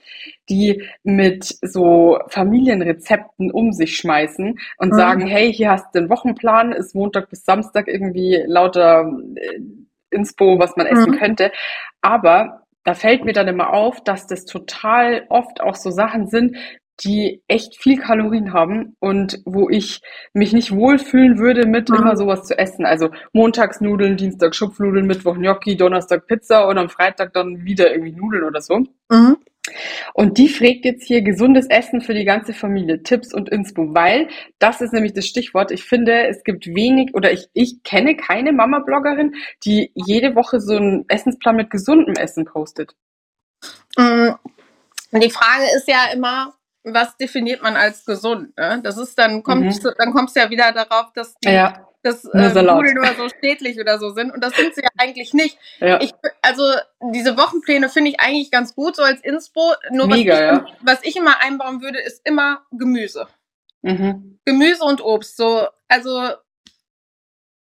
[0.49, 4.95] die mit so Familienrezepten um sich schmeißen und mhm.
[4.95, 9.59] sagen, hey, hier hast du den Wochenplan, ist Montag bis Samstag irgendwie lauter äh,
[10.09, 11.17] Inspo, was man essen mhm.
[11.17, 11.51] könnte.
[12.01, 16.57] Aber da fällt mir dann immer auf, dass das total oft auch so Sachen sind,
[17.01, 20.01] die echt viel Kalorien haben und wo ich
[20.33, 21.95] mich nicht wohlfühlen würde, mit mhm.
[21.95, 22.85] immer sowas zu essen.
[22.85, 28.13] Also montags Nudeln, Dienstag Schupfnudeln, Mittwoch Gnocchi, Donnerstag Pizza und am Freitag dann wieder irgendwie
[28.13, 28.79] Nudeln oder so.
[29.09, 29.37] Mhm.
[30.13, 34.27] Und die fragt jetzt hier gesundes Essen für die ganze Familie, Tipps und Inspo, weil
[34.59, 35.71] das ist nämlich das Stichwort.
[35.71, 40.75] Ich finde, es gibt wenig oder ich, ich kenne keine Mama-Bloggerin, die jede Woche so
[40.75, 42.93] einen Essensplan mit gesundem Essen postet.
[43.97, 44.35] Mhm.
[45.13, 46.53] Die Frage ist ja immer,
[46.83, 48.57] was definiert man als gesund?
[48.57, 48.81] Ne?
[48.83, 49.93] Das ist dann kommt mhm.
[49.97, 51.87] dann kommst du ja wieder darauf, dass die, ja.
[52.01, 55.33] dass äh, Nudeln oder so schädlich oder so sind und das sind sie ja eigentlich
[55.33, 55.57] nicht.
[55.79, 56.01] Ja.
[56.01, 56.63] Ich, also
[57.13, 59.73] diese Wochenpläne finde ich eigentlich ganz gut so als Inspo.
[59.91, 60.65] Nur Mega, was, ich, ja.
[60.81, 63.27] was ich immer einbauen würde, ist immer Gemüse.
[63.81, 64.39] Mhm.
[64.45, 65.37] Gemüse und Obst.
[65.37, 66.31] So also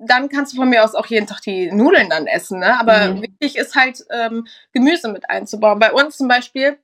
[0.04, 2.78] dann kannst du von mir aus auch jeden Tag die Nudeln dann essen, ne?
[2.78, 3.22] Aber mhm.
[3.22, 5.78] wichtig ist halt ähm, Gemüse mit einzubauen.
[5.78, 6.78] Bei uns zum Beispiel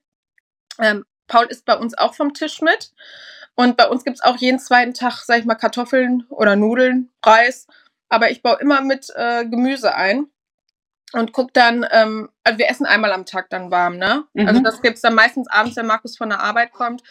[0.79, 2.93] ähm, Paul isst bei uns auch vom Tisch mit.
[3.55, 7.11] Und bei uns gibt es auch jeden zweiten Tag, sag ich mal, Kartoffeln oder Nudeln,
[7.25, 7.67] Reis.
[8.09, 10.27] Aber ich baue immer mit äh, Gemüse ein
[11.13, 14.25] und guck dann, ähm, also wir essen einmal am Tag dann warm, ne?
[14.35, 14.47] Mhm.
[14.47, 17.03] Also das gibt es dann meistens abends, wenn Markus von der Arbeit kommt.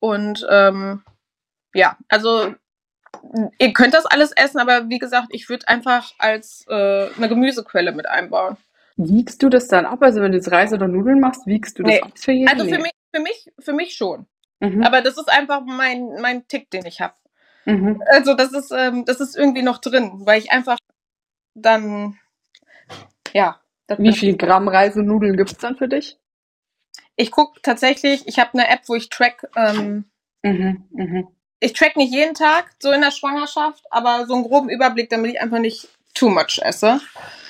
[0.00, 1.02] Und ähm,
[1.74, 2.54] ja, also
[3.58, 7.92] ihr könnt das alles essen, aber wie gesagt, ich würde einfach als äh, eine Gemüsequelle
[7.92, 8.56] mit einbauen.
[8.96, 10.02] Wiegst du das dann ab?
[10.02, 12.00] Also wenn du jetzt Reis oder Nudeln machst, wiegst du das nee.
[12.00, 12.48] ab für jeden?
[12.48, 14.26] Also für mich, für mich, für mich schon.
[14.60, 14.82] Mhm.
[14.82, 17.14] Aber das ist einfach mein, mein Tick, den ich habe.
[17.64, 18.02] Mhm.
[18.10, 20.78] Also das ist, ähm, das ist irgendwie noch drin, weil ich einfach
[21.54, 22.18] dann,
[23.32, 23.58] ja.
[23.98, 26.18] Wie viel Gramm Reis und Nudeln gibt es dann für dich?
[27.16, 30.06] Ich gucke tatsächlich, ich habe eine App, wo ich track, ähm,
[30.42, 31.28] mhm, mh.
[31.60, 35.32] ich track nicht jeden Tag, so in der Schwangerschaft, aber so einen groben Überblick, damit
[35.32, 37.00] ich einfach nicht too much esse.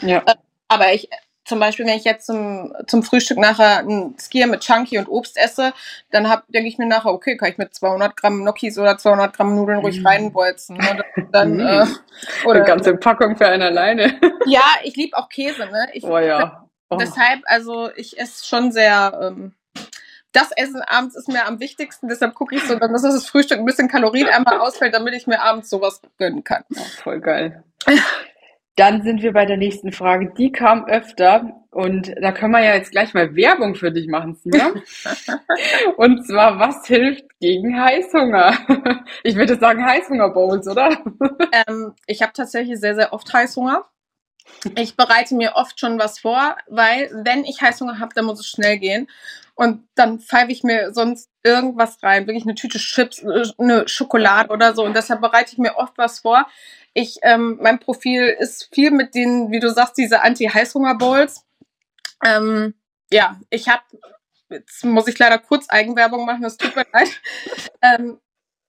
[0.00, 0.24] Ja.
[0.26, 0.34] Äh,
[0.66, 1.08] aber ich
[1.44, 5.36] zum Beispiel, wenn ich jetzt zum, zum Frühstück nachher ein Skier mit Chunky und Obst
[5.36, 5.72] esse,
[6.10, 9.56] dann denke ich mir nachher, okay, kann ich mit 200 Gramm Gnocchis oder 200 Gramm
[9.56, 10.06] Nudeln ruhig mm.
[10.06, 10.76] reinbolzen.
[10.76, 11.04] Ne?
[11.32, 11.86] Dann, äh,
[12.44, 14.20] oder, Eine ganze Packung für einen alleine.
[14.46, 15.66] ja, ich liebe auch Käse.
[15.66, 15.88] Ne?
[15.92, 16.58] Ich, oh ja.
[16.92, 16.98] Oh.
[16.98, 19.18] Deshalb, also ich esse schon sehr...
[19.22, 19.54] Ähm,
[20.32, 23.64] das Essen abends ist mir am wichtigsten, deshalb gucke ich so, dass das Frühstück ein
[23.64, 26.64] bisschen kalorienärmer ausfällt, damit ich mir abends sowas gönnen kann.
[26.74, 27.64] Oh, voll geil.
[28.76, 30.32] Dann sind wir bei der nächsten Frage.
[30.36, 34.34] Die kam öfter und da können wir ja jetzt gleich mal Werbung für dich machen,
[34.34, 34.72] Sina.
[35.96, 38.52] und zwar, was hilft gegen Heißhunger?
[39.24, 40.90] Ich würde sagen Heißhunger-Bowls, oder?
[41.68, 43.84] Ähm, ich habe tatsächlich sehr, sehr oft Heißhunger.
[44.76, 48.46] Ich bereite mir oft schon was vor, weil wenn ich Heißhunger habe, dann muss es
[48.46, 49.08] schnell gehen.
[49.54, 53.24] Und dann pfeife ich mir sonst irgendwas rein, wirklich eine Tüte Chips,
[53.58, 54.84] eine Schokolade oder so.
[54.84, 56.46] Und deshalb bereite ich mir oft was vor.
[56.94, 61.44] Ich, ähm, mein Profil ist viel mit den, wie du sagst, diese Anti-Heißhunger-Bowls.
[62.24, 62.74] Ähm,
[63.12, 63.82] ja, ich habe,
[64.48, 67.10] jetzt muss ich leider kurz Eigenwerbung machen, das tut mir leid.
[67.82, 68.20] Ähm,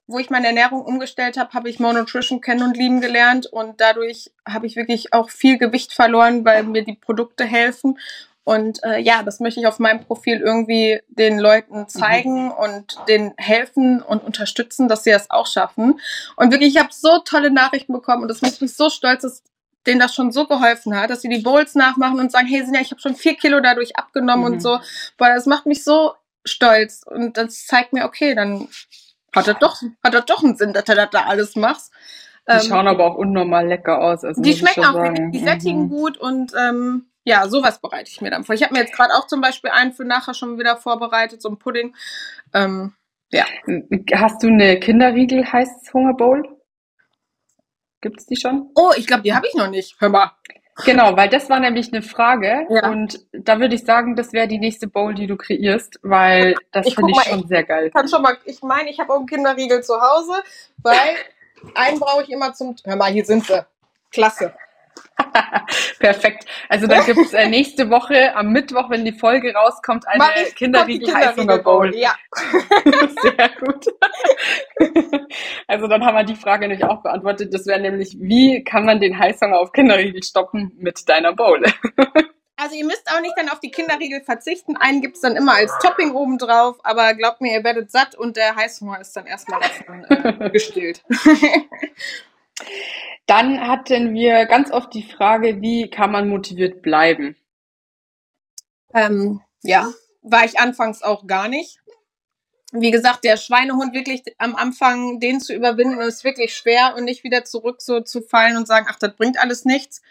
[0.07, 4.31] wo ich meine Ernährung umgestellt habe, habe ich Monotrition kennen und lieben gelernt und dadurch
[4.47, 7.97] habe ich wirklich auch viel Gewicht verloren, weil mir die Produkte helfen
[8.43, 11.87] und äh, ja, das möchte ich auf meinem Profil irgendwie den Leuten mhm.
[11.87, 12.51] zeigen mhm.
[12.51, 15.99] und denen helfen und unterstützen, dass sie das auch schaffen.
[16.35, 19.43] Und wirklich, ich habe so tolle Nachrichten bekommen und das macht mich so stolz, dass
[19.87, 22.81] denen das schon so geholfen hat, dass sie die Bowls nachmachen und sagen, hey Sinja,
[22.81, 24.53] ich habe schon vier Kilo dadurch abgenommen mhm.
[24.53, 24.79] und so.
[25.17, 26.13] Boah, das macht mich so
[26.45, 28.67] stolz und das zeigt mir, okay, dann
[29.35, 31.91] hat das doch, hat das doch einen Sinn, dass du das da alles machst.
[32.47, 34.23] Die ähm, schauen aber auch unnormal lecker aus.
[34.23, 35.31] Also die schmecken auch, sagen.
[35.31, 35.89] die sättigen mhm.
[35.89, 38.53] gut und ähm, ja, sowas bereite ich mir dann vor.
[38.53, 41.49] Ich habe mir jetzt gerade auch zum Beispiel einen für nachher schon wieder vorbereitet, so
[41.49, 41.95] ein Pudding.
[42.53, 42.93] Ähm,
[43.31, 43.45] ja.
[44.13, 46.43] Hast du eine Kinderriegel heißt Hunger Bowl?
[48.01, 48.69] Gibt's die schon?
[48.75, 49.95] Oh, ich glaube, die habe ich noch nicht.
[49.99, 50.31] Hör mal.
[50.85, 52.89] Genau, weil das war nämlich eine Frage ja.
[52.89, 56.91] und da würde ich sagen, das wäre die nächste Bowl, die du kreierst, weil das
[56.91, 57.91] finde ich schon ich sehr geil.
[57.91, 60.33] Kann schon mal, ich meine, ich habe auch einen Kinderriegel zu Hause,
[60.81, 61.15] weil
[61.75, 62.75] einen brauche ich immer zum.
[62.83, 63.63] Hör mal, hier sind sie.
[64.11, 64.53] Klasse.
[65.99, 66.45] Perfekt.
[66.69, 70.23] Also dann gibt es äh, nächste Woche am Mittwoch, wenn die Folge rauskommt, eine
[70.55, 71.95] Kinderriegel Heißhunger Bowl.
[71.95, 72.15] Ja.
[73.21, 73.85] Sehr gut.
[75.67, 77.53] also dann haben wir die Frage nämlich auch beantwortet.
[77.53, 81.63] Das wäre nämlich, wie kann man den Heißhunger auf Kinderriegel stoppen mit deiner Bowl?
[82.55, 84.77] Also ihr müsst auch nicht dann auf die Kinderriegel verzichten.
[84.77, 88.37] Einen gibt es dann immer als Topping obendrauf, aber glaubt mir, ihr werdet satt und
[88.37, 91.03] der Heißhunger ist dann erstmal davon äh, gestillt.
[93.25, 97.37] Dann hatten wir ganz oft die Frage, wie kann man motiviert bleiben?
[98.93, 101.79] Ähm, ja, war ich anfangs auch gar nicht.
[102.71, 107.23] Wie gesagt, der Schweinehund wirklich am Anfang, den zu überwinden, ist wirklich schwer und nicht
[107.23, 110.01] wieder zurück so zu fallen und sagen, ach, das bringt alles nichts.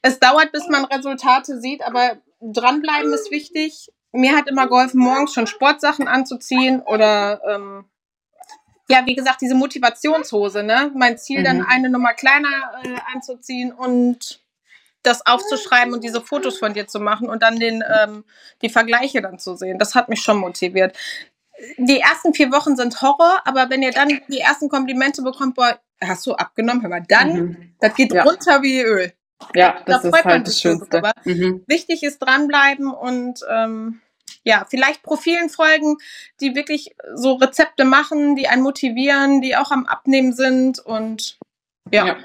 [0.00, 3.92] Es dauert, bis man Resultate sieht, aber dranbleiben ist wichtig.
[4.10, 7.84] Mir hat immer geholfen, morgens schon Sportsachen anzuziehen oder ähm,
[8.92, 10.90] ja, wie gesagt, diese Motivationshose, ne?
[10.94, 11.44] Mein Ziel, mhm.
[11.44, 14.40] dann eine Nummer kleiner äh, anzuziehen und
[15.02, 18.24] das aufzuschreiben und diese Fotos von dir zu machen und dann den, ähm,
[18.60, 19.78] die Vergleiche dann zu sehen.
[19.78, 20.94] Das hat mich schon motiviert.
[21.78, 25.78] Die ersten vier Wochen sind Horror, aber wenn ihr dann die ersten Komplimente bekommt, boah,
[26.02, 27.74] hast du abgenommen, hör mal, dann, mhm.
[27.80, 28.24] das geht ja.
[28.24, 29.12] runter wie Öl.
[29.54, 31.02] Ja, das da ist halt das Schönste.
[31.24, 31.64] Mhm.
[31.66, 34.02] Wichtig ist dranbleiben und ähm,
[34.44, 35.98] ja, vielleicht Profilen folgen,
[36.40, 41.38] die wirklich so Rezepte machen, die einen motivieren, die auch am Abnehmen sind und
[41.90, 42.06] ja.
[42.06, 42.16] ja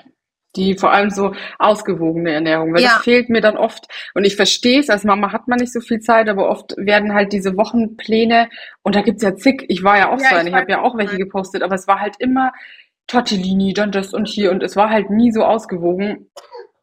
[0.58, 2.96] die vor allem so ausgewogene Ernährung, weil ja.
[2.96, 5.80] das fehlt mir dann oft und ich verstehe es, als Mama hat man nicht so
[5.80, 8.50] viel Zeit, aber oft werden halt diese Wochenpläne
[8.82, 10.72] und da gibt's ja zig, ich war ja auch ja, so eine, ich, ich habe
[10.72, 12.52] ja auch welche gepostet, aber es war halt immer
[13.06, 16.30] Tortellini, dann das und hier und es war halt nie so ausgewogen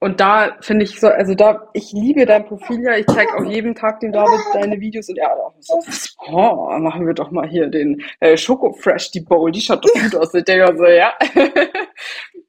[0.04, 3.44] und da finde ich so, also da, ich liebe dein Profil ja, ich zeige auch
[3.44, 5.80] jeden Tag dem David deine Videos und er auch so,
[6.26, 10.02] oh, machen wir doch mal hier den äh, Schoko Fresh, die Bowl, die schaut doch
[10.02, 10.34] gut aus.
[10.34, 11.14] Ich denke so, ja.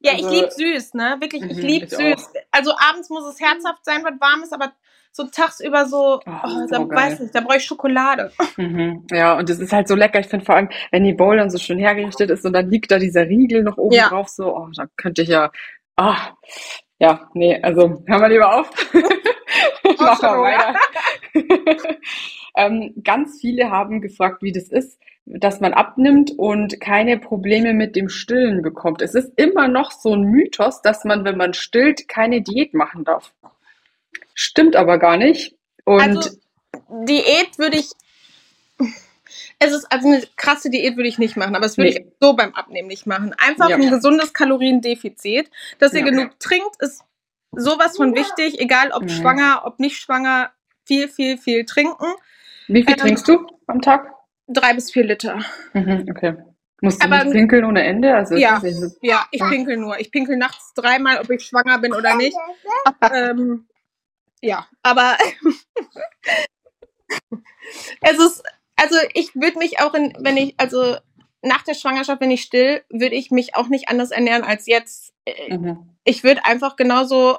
[0.00, 1.16] Ja, also, ich liebe süß, ne?
[1.18, 1.98] Wirklich, ich mhm, liebe süß.
[1.98, 2.40] Auch.
[2.52, 4.72] Also abends muss es herzhaft sein, was warm ist, aber
[5.10, 8.30] so tagsüber so, oh, oh da weiß nicht, da brauche ich Schokolade.
[8.58, 9.06] Mhm.
[9.10, 10.20] Ja, und es ist halt so lecker.
[10.20, 12.90] Ich finde vor allem, wenn die Bowl dann so schön hergerichtet ist und dann liegt
[12.90, 14.08] da dieser Riegel noch oben ja.
[14.08, 15.50] drauf, so, oh, da könnte ich ja,
[15.96, 16.32] ah,
[16.98, 18.70] ja, nee, also hören wir lieber auf.
[19.98, 20.74] Machen wir weiter.
[22.56, 27.96] ähm, ganz viele haben gefragt, wie das ist, dass man abnimmt und keine Probleme mit
[27.96, 29.02] dem Stillen bekommt.
[29.02, 33.04] Es ist immer noch so ein Mythos, dass man, wenn man stillt, keine Diät machen
[33.04, 33.34] darf.
[34.34, 35.56] Stimmt aber gar nicht.
[35.84, 36.30] Und also,
[37.06, 37.90] Diät würde ich
[39.58, 41.98] es ist also eine krasse Diät würde ich nicht machen, aber es würde nee.
[41.98, 43.34] ich so beim Abnehmen nicht machen.
[43.38, 43.76] Einfach ja.
[43.76, 45.50] ein gesundes Kaloriendefizit.
[45.78, 46.06] Dass ihr ja.
[46.06, 47.02] genug trinkt, ist
[47.52, 49.08] sowas von wichtig, egal ob ja.
[49.08, 50.50] schwanger, ob nicht schwanger,
[50.84, 52.06] viel, viel, viel trinken.
[52.68, 54.12] Wie viel ähm, trinkst du am Tag?
[54.46, 55.40] Drei bis vier Liter.
[55.72, 56.36] Mhm, okay.
[56.82, 58.14] Musst du aber, nicht pinkeln ohne Ende?
[58.14, 58.60] Also ja,
[59.00, 59.98] ja, ich pinkel nur.
[59.98, 62.36] Ich pinkel nachts dreimal, ob ich schwanger bin oder nicht.
[63.12, 63.66] ähm,
[64.42, 65.16] ja, aber
[68.02, 68.42] es ist
[68.76, 70.96] also ich würde mich auch in, wenn ich, also
[71.42, 75.14] nach der Schwangerschaft, wenn ich still, würde ich mich auch nicht anders ernähren als jetzt.
[75.48, 75.88] Mhm.
[76.04, 77.38] Ich würde einfach genauso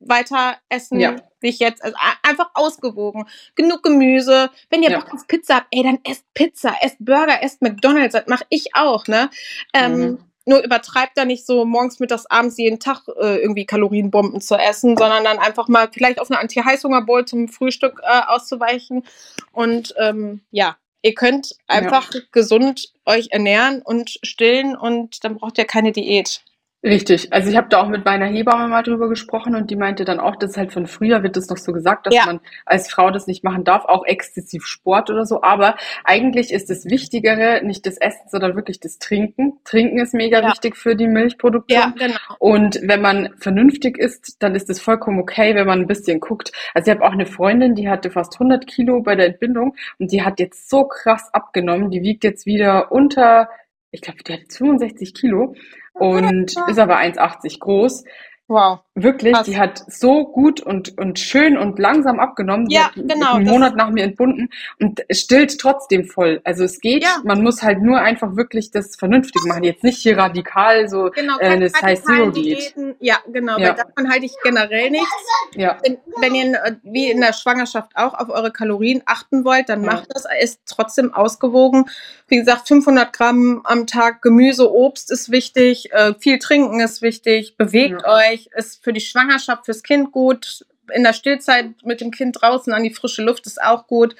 [0.00, 1.16] weiter essen, ja.
[1.40, 1.82] wie ich jetzt.
[1.82, 3.26] Also einfach ausgewogen.
[3.54, 4.50] Genug Gemüse.
[4.70, 5.00] Wenn ihr ja.
[5.00, 8.12] Bock auf Pizza habt, ey, dann esst Pizza, esst Burger, esst McDonalds.
[8.12, 9.30] Das mache ich auch, ne?
[9.74, 10.18] Ähm, mhm.
[10.48, 14.96] Nur übertreibt da nicht so morgens, mittags, abends jeden Tag äh, irgendwie Kalorienbomben zu essen,
[14.96, 19.04] sondern dann einfach mal vielleicht auf eine Anti-Heißhunger-Bowl zum Frühstück äh, auszuweichen.
[19.52, 22.20] Und ähm, ja, ihr könnt einfach ja.
[22.32, 26.42] gesund euch ernähren und stillen und dann braucht ihr keine Diät.
[26.84, 27.32] Richtig.
[27.32, 30.20] Also ich habe da auch mit meiner Hebamme mal drüber gesprochen und die meinte dann
[30.20, 32.24] auch, dass halt von früher wird das noch so gesagt, dass ja.
[32.24, 35.42] man als Frau das nicht machen darf, auch exzessiv Sport oder so.
[35.42, 39.54] Aber eigentlich ist das Wichtigere nicht das Essen, sondern wirklich das Trinken.
[39.64, 40.50] Trinken ist mega ja.
[40.50, 41.80] wichtig für die Milchproduktion.
[41.80, 42.18] Ja, genau.
[42.38, 46.52] Und wenn man vernünftig isst, dann ist es vollkommen okay, wenn man ein bisschen guckt.
[46.74, 50.12] Also ich habe auch eine Freundin, die hatte fast 100 Kilo bei der Entbindung und
[50.12, 51.90] die hat jetzt so krass abgenommen.
[51.90, 53.48] Die wiegt jetzt wieder unter
[53.90, 55.54] ich glaube, die hat 65 Kilo
[55.98, 58.04] und ist aber 1,80 groß.
[58.48, 58.80] Wow.
[58.94, 59.46] Wirklich, Krass.
[59.46, 62.68] die hat so gut und, und schön und langsam abgenommen.
[62.70, 63.34] Ja, genau.
[63.34, 64.48] Einen Monat nach mir entbunden
[64.80, 66.40] und stillt trotzdem voll.
[66.44, 67.20] Also es geht, ja.
[67.24, 69.62] man muss halt nur einfach wirklich das vernünftig machen.
[69.64, 72.74] Jetzt nicht hier radikal so genau, äh, eine Size Zero Diät.
[73.00, 73.68] Ja, genau, ja.
[73.68, 75.08] weil davon halte ich generell nichts.
[75.54, 75.78] Ja.
[75.84, 79.84] Wenn, wenn ihr äh, wie in der Schwangerschaft auch auf eure Kalorien achten wollt, dann
[79.84, 79.92] ja.
[79.92, 81.84] macht das, ist trotzdem ausgewogen.
[82.26, 87.56] Wie gesagt, 500 Gramm am Tag Gemüse, Obst ist wichtig, äh, viel trinken ist wichtig,
[87.56, 90.64] bewegt euch euch, ist für die Schwangerschaft, fürs Kind gut.
[90.92, 94.16] In der Stillzeit mit dem Kind draußen an die frische Luft ist auch gut.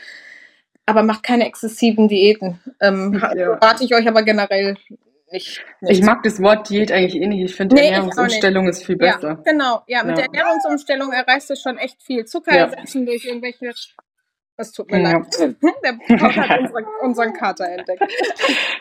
[0.87, 2.61] Aber macht keine exzessiven Diäten.
[2.81, 3.53] Ähm, ja.
[3.55, 4.77] Rate ich euch aber generell
[5.31, 5.99] nicht, nicht.
[5.99, 7.45] Ich mag das Wort Diät eigentlich eh nicht.
[7.45, 9.29] Ich finde, nee, Ernährungsumstellung ist viel besser.
[9.45, 9.83] Ja, genau.
[9.87, 10.25] Ja, mit ja.
[10.25, 12.25] der Ernährungsumstellung erreichst du schon echt viel.
[12.25, 13.75] Zucker ersetzen durch irgendwelche
[14.61, 15.13] es tut mir ja.
[15.13, 15.27] leid.
[15.85, 18.03] Der Pop hat unsere, unseren Kater entdeckt.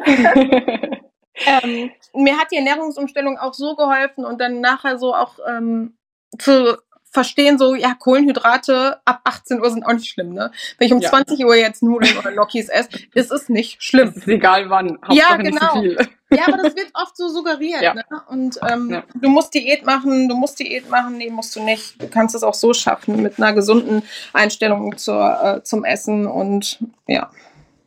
[1.45, 5.97] ähm, mir hat die Ernährungsumstellung auch so geholfen und dann nachher so auch ähm,
[6.37, 6.77] zu
[7.09, 10.51] verstehen so, ja, Kohlenhydrate ab 18 Uhr sind auch nicht schlimm, ne?
[10.77, 11.09] Wenn ich um Ja.
[11.09, 14.09] 20 Uhr jetzt Nudeln oder Gnocchis esse, ist es nicht schlimm.
[14.09, 14.99] Es ist egal wann.
[15.09, 15.81] Ja, Hauptsache nicht so genau.
[15.81, 16.09] viel.
[16.29, 17.81] Ja, aber das wird oft so suggeriert.
[17.81, 17.93] Ja.
[17.93, 18.03] Ne?
[18.27, 19.03] Und ähm, Ja.
[19.15, 22.01] du musst Diät machen, du musst Diät machen, nee, musst du nicht.
[22.01, 26.79] Du kannst es auch so schaffen mit einer gesunden Einstellung zur, äh, zum Essen und
[27.07, 27.31] ja.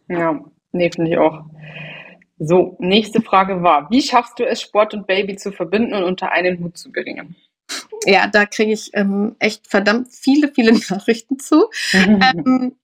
[0.08, 0.40] Ja,
[0.72, 1.44] nee, finde ich auch.
[2.42, 6.32] So, nächste Frage war, wie schaffst du es, Sport und Baby zu verbinden und unter
[6.32, 7.36] einen Hut zu bringen?
[8.06, 11.68] Ja, da kriege ich ähm, echt verdammt viele, viele Nachrichten zu.
[11.92, 12.76] Ähm,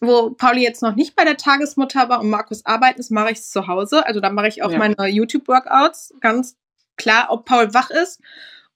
[0.00, 3.38] wo Pauli jetzt noch nicht bei der Tagesmutter war und Markus arbeiten ist, mache ich
[3.38, 4.04] es zu Hause.
[4.04, 4.78] Also da mache ich auch Ja.
[4.78, 6.14] meine YouTube-Workouts.
[6.20, 6.56] Ganz
[6.96, 8.20] klar, ob Paul wach ist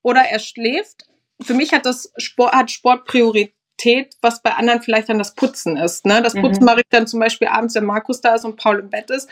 [0.02, 1.06] oder er schläft.
[1.42, 5.76] Für mich hat das Sport, hat Sport Priorität, was bei anderen vielleicht dann das Putzen
[5.76, 6.06] ist.
[6.06, 6.22] Ne?
[6.22, 6.42] Das Mhm.
[6.42, 9.10] Putzen mache ich dann zum Beispiel abends, wenn Markus da ist und Paul im Bett
[9.10, 9.28] ist.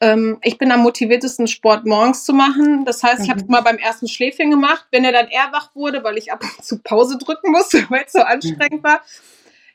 [0.00, 2.84] Ähm, ich bin am motiviertesten, Sport morgens zu machen.
[2.84, 3.52] Das heißt, ich habe es Mhm.
[3.52, 4.86] mal beim ersten Schläfchen gemacht.
[4.90, 8.04] Wenn er dann eher wach wurde, weil ich ab und zu Pause drücken musste, weil
[8.04, 9.00] es so anstrengend war,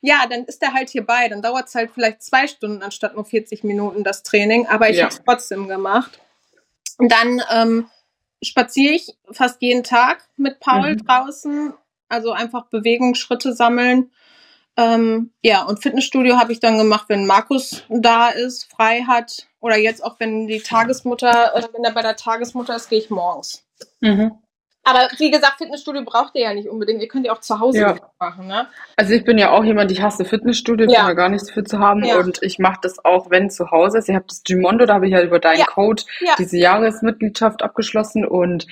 [0.02, 1.28] ja, dann ist er halt hierbei.
[1.28, 4.68] Dann dauert es halt vielleicht zwei Stunden anstatt nur 40 Minuten das Training.
[4.68, 5.06] Aber ich Ja.
[5.06, 6.20] habe es trotzdem gemacht.
[6.98, 7.88] Und dann ähm,
[8.44, 11.06] spaziere ich fast jeden Tag mit Paul Mhm.
[11.06, 11.74] draußen.
[12.10, 14.12] Also einfach Bewegung, Schritte sammeln.
[14.78, 19.48] Ähm, ja, und Fitnessstudio habe ich dann gemacht, wenn Markus da ist, frei hat.
[19.60, 23.10] Oder jetzt auch, wenn die Tagesmutter, äh, wenn er bei der Tagesmutter ist, gehe ich
[23.10, 23.64] morgens.
[24.00, 24.32] Mhm.
[24.84, 27.02] Aber wie gesagt, Fitnessstudio braucht ihr ja nicht unbedingt.
[27.02, 27.96] Ihr könnt ja auch zu Hause Ja.
[28.20, 28.68] machen, ne?
[28.96, 31.02] Also ich bin ja auch jemand, ich hasse Fitnessstudio, ich Ja.
[31.02, 32.18] bin da gar nichts für zu haben Ja.
[32.18, 34.10] und ich mache das auch, wenn zu Hause ist.
[34.10, 35.66] Ich habe das Gimondo, da habe ich ja über deinen.
[35.68, 36.02] Code
[36.40, 38.66] diese Jahresmitgliedschaft abgeschlossen und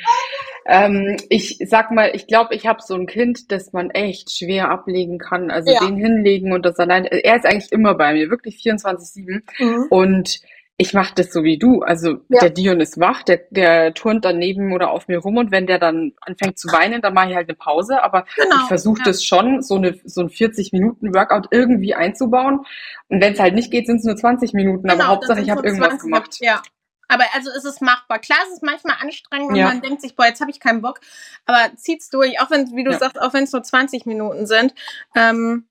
[0.65, 4.69] ähm, ich sag mal, ich glaube, ich habe so ein Kind, das man echt schwer
[4.69, 5.52] ablegen kann.
[5.52, 7.06] Also den hinlegen und das allein.
[7.06, 9.88] Er ist eigentlich immer bei mir, wirklich 24/7 Mhm.
[9.89, 10.39] und
[10.82, 11.82] ich mache das so wie du.
[11.82, 12.39] Also Ja.
[12.39, 15.68] der Dion ist wach, der, der turnt dann neben oder auf mir rum und wenn
[15.68, 18.02] der dann anfängt zu weinen, dann mache ich halt eine Pause.
[18.02, 18.56] Aber Genau.
[18.62, 19.04] ich versuche ja.
[19.06, 22.65] das schon, so, eine, so ein 40-Minuten-Workout irgendwie einzubauen.
[23.10, 24.89] Und wenn es halt nicht geht, sind es nur 20 Minuten.
[24.89, 26.38] aber Genau, Hauptsache, dann ich habe irgendwas 20 gemacht.
[26.39, 26.62] Ja.
[27.10, 28.20] Aber also ist es machbar.
[28.20, 29.65] Klar, es ist manchmal anstrengend und Ja.
[29.65, 31.00] man denkt sich, boah, jetzt habe ich keinen Bock.
[31.46, 34.74] Aber zieht's durch, auch wenn, wie du sagst, auch wenn es nur 20 Minuten sind.
[35.15, 35.65] Ähm,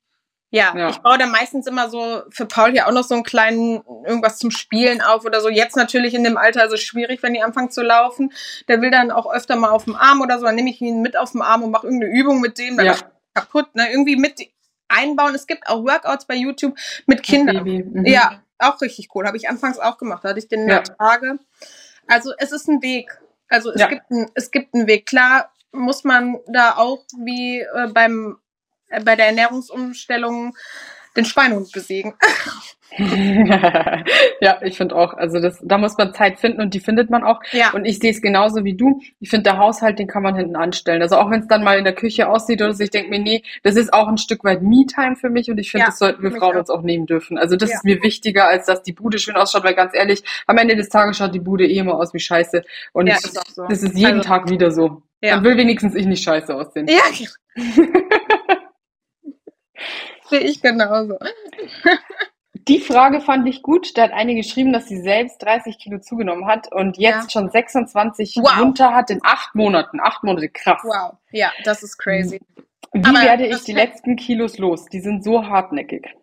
[0.51, 0.89] ja, Ja.
[0.91, 4.39] ich baue dann meistens immer so für Paul hier auch noch so einen kleinen irgendwas
[4.39, 5.49] zum Spielen auf oder so.
[5.49, 8.33] Jetzt natürlich in dem Alter ist es schwierig, wenn die anfangen zu laufen.
[8.69, 10.47] Der will dann auch öfter mal auf dem Arm oder so.
[10.47, 12.77] Dann nehme ich ihn mit auf dem Arm und mache irgendeine Übung mit dem.
[12.77, 12.95] Dann Ja.
[13.35, 13.75] kaputt.
[13.75, 13.91] Ne?
[13.91, 14.41] Irgendwie mit
[14.89, 15.35] einbauen.
[15.35, 16.75] Es gibt auch Workouts bei YouTube
[17.07, 17.65] mit Kindern.
[17.65, 17.83] Baby.
[17.85, 18.07] Mhm.
[18.07, 19.27] Ja, auch richtig cool.
[19.27, 20.25] Habe ich anfangs auch gemacht.
[20.25, 20.81] Da hatte ich den Ja.
[20.81, 21.39] Tage.
[22.07, 23.21] Also es ist ein Weg.
[23.51, 23.89] Also es, Ja.
[23.89, 25.05] gibt ein, es gibt einen Weg.
[25.07, 28.39] Klar muss man da auch wie äh, beim,
[29.05, 30.57] bei der Ernährungsumstellung
[31.17, 32.15] den Schweinehund besiegen.
[34.41, 37.23] ja, ich finde auch, also das, da muss man Zeit finden und die findet man
[37.25, 37.41] auch.
[37.53, 37.71] Ja.
[37.73, 39.01] Und ich sehe es genauso wie du.
[39.21, 41.03] Ich finde, der Haushalt, den kann man hinten anstellen.
[41.03, 43.19] Also auch wenn es dann mal in der Küche aussieht oder so, ich denke mir,
[43.19, 45.99] nee, das ist auch ein Stück weit Me-Time für mich und ich finde, Ja, das
[45.99, 46.61] sollten wir Frauen auch.
[46.61, 47.37] uns auch nehmen dürfen.
[47.39, 47.77] Also das Ja.
[47.77, 50.89] ist mir wichtiger, als dass die Bude schön ausschaut, weil ganz ehrlich, am Ende des
[50.89, 52.63] Tages schaut die Bude eh immer aus wie Scheiße.
[52.93, 53.67] Und Ja, ich, ist so.
[53.69, 55.03] das ist jeden Also- Tag wieder so.
[55.21, 55.35] Ja.
[55.35, 56.87] Dann will wenigstens ich nicht scheiße aussehen.
[56.89, 57.03] Ja.
[60.29, 61.19] Sehe ich genauso.
[62.55, 63.97] Die Frage fand ich gut.
[63.97, 67.31] Da hat eine geschrieben, dass sie selbst 30 Kilo zugenommen hat und jetzt Ja.
[67.31, 68.59] schon 26 Wow.
[68.59, 70.01] runter hat in acht Monaten.
[70.03, 70.81] Acht Monate, krass.
[70.85, 71.15] Wow.
[71.31, 72.41] Ja, das ist crazy.
[72.93, 74.87] Wie Aber werde ich die letzten Kilos los?
[74.87, 76.15] Die sind so hartnäckig.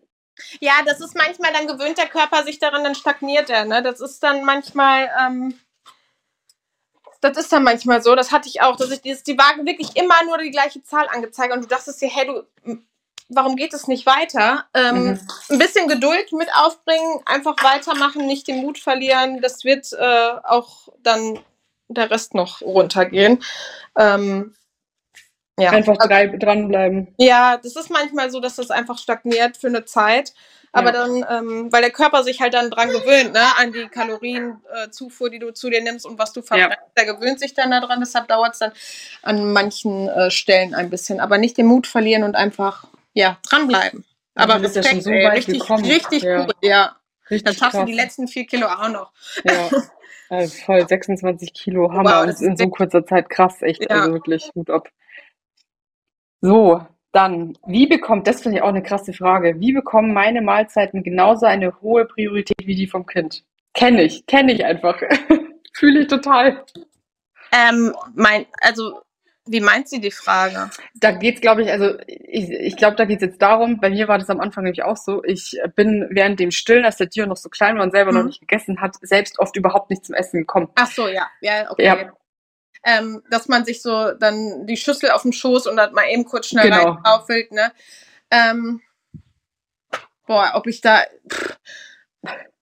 [0.60, 3.64] Ja, das ist manchmal, dann gewöhnt der Körper sich daran, dann stagniert er.
[3.64, 3.82] Ne?
[3.82, 5.58] Das ist dann manchmal, ähm,
[7.22, 8.14] das ist dann manchmal so.
[8.14, 11.08] Das hatte ich auch, dass ich dieses, die Waage wirklich immer nur die gleiche Zahl
[11.08, 12.78] angezeigt und du dachtest dir, hey, du,
[13.28, 14.66] warum geht es nicht weiter?
[14.74, 15.20] Ähm, Mhm.
[15.50, 19.40] Ein bisschen Geduld mit aufbringen, einfach weitermachen, nicht den Mut verlieren.
[19.40, 21.38] Das wird äh, auch dann
[21.88, 23.42] der Rest noch runtergehen.
[23.98, 24.54] Ähm,
[25.58, 25.70] ja.
[25.70, 27.14] Einfach drei, dranbleiben.
[27.16, 30.34] Ja, das ist manchmal so, dass das einfach stagniert für eine Zeit.
[30.72, 31.06] Aber Ja.
[31.06, 35.38] dann, ähm, weil der Körper sich halt dann dran gewöhnt, ne, an die Kalorienzufuhr, die
[35.38, 36.76] du zu dir nimmst und was du verbrennst.
[36.98, 38.72] Der gewöhnt sich dann daran, deshalb dauert es dann
[39.22, 41.20] an manchen äh, Stellen ein bisschen.
[41.20, 42.84] Aber nicht den Mut verlieren und einfach,
[43.16, 44.04] ja, dranbleiben.
[44.34, 45.84] Aber ja Respekt, schon so ey, richtig, gekommen.
[45.84, 46.44] richtig Ja.
[46.44, 46.84] cool, ja.
[46.84, 49.12] Dann Richtig schaffst du die letzten vier Kilo auch noch.
[49.42, 49.68] Ja.
[50.28, 53.82] Also voll 26 Kilo Hammer Wow, das ist in so kurzer Zeit krass, echt.
[53.82, 54.02] Ja.
[54.02, 54.88] Also wirklich gut ab.
[56.40, 61.02] So, dann, wie bekommt, das finde ich auch eine krasse Frage, wie bekommen meine Mahlzeiten
[61.02, 63.42] genauso eine hohe Priorität wie die vom Kind?
[63.72, 65.00] Kenne ich, kenne ich einfach.
[65.72, 66.64] Fühle ich total.
[67.52, 69.00] Ähm, mein, also,
[69.46, 70.70] wie meint sie die Frage?
[70.94, 74.18] Da geht's, glaube ich, also ich, ich glaube, da geht's jetzt darum, bei mir war
[74.18, 77.36] das am Anfang nämlich auch so, ich bin während dem Stillen, als der Dio noch
[77.36, 78.26] so klein war und selber noch Mhm.
[78.26, 80.68] nicht gegessen hat, selbst oft überhaupt nicht zum Essen gekommen.
[80.74, 81.28] Ach so, ja.
[81.40, 81.84] Ja, okay.
[81.84, 82.12] Ja.
[82.84, 86.24] ähm, dass man sich so dann die Schüssel auf dem Schoß und dann mal eben
[86.24, 86.90] kurz schnell Genau.
[86.92, 87.72] reinschaufelt, ne?
[88.30, 88.80] Ähm,
[90.26, 91.58] boah, ob ich da pff,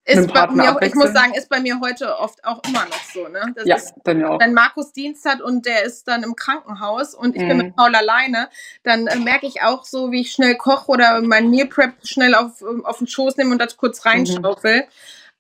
[0.07, 3.29] ist bei mir, ich muss sagen, ist bei mir heute oft auch immer noch so,
[3.29, 3.53] ne?
[3.57, 4.41] Das Ja, ist, bei mir auch.
[4.41, 7.65] wenn Markus Dienst hat und der ist dann im Krankenhaus und ich bin Mhm.
[7.65, 8.49] mit Paul alleine,
[8.83, 12.35] dann äh, merke ich auch so, wie ich schnell koche oder mein Meal Prep schnell
[12.35, 14.85] auf, ähm, auf den Schoß nehme und das kurz reinschaufel.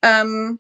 [0.03, 0.59] Ähm,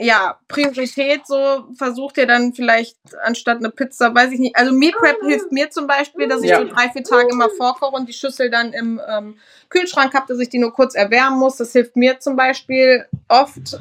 [0.00, 4.56] ja, Priorität so versucht ihr dann vielleicht anstatt eine Pizza, weiß ich nicht.
[4.56, 6.60] Also Meal Prep hilft mir zum Beispiel, dass ich Ja.
[6.60, 9.38] so drei, vier Tage immer vorkoche und die Schüssel dann im ähm,
[9.70, 11.56] Kühlschrank habe, dass ich die nur kurz erwärmen muss.
[11.56, 13.76] Das hilft mir zum Beispiel oft,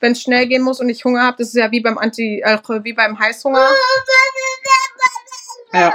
[0.00, 1.36] wenn es schnell gehen muss und ich Hunger habe.
[1.38, 3.68] Das ist ja wie beim Anti, äh, wie beim Heißhunger.
[5.74, 5.94] Ja.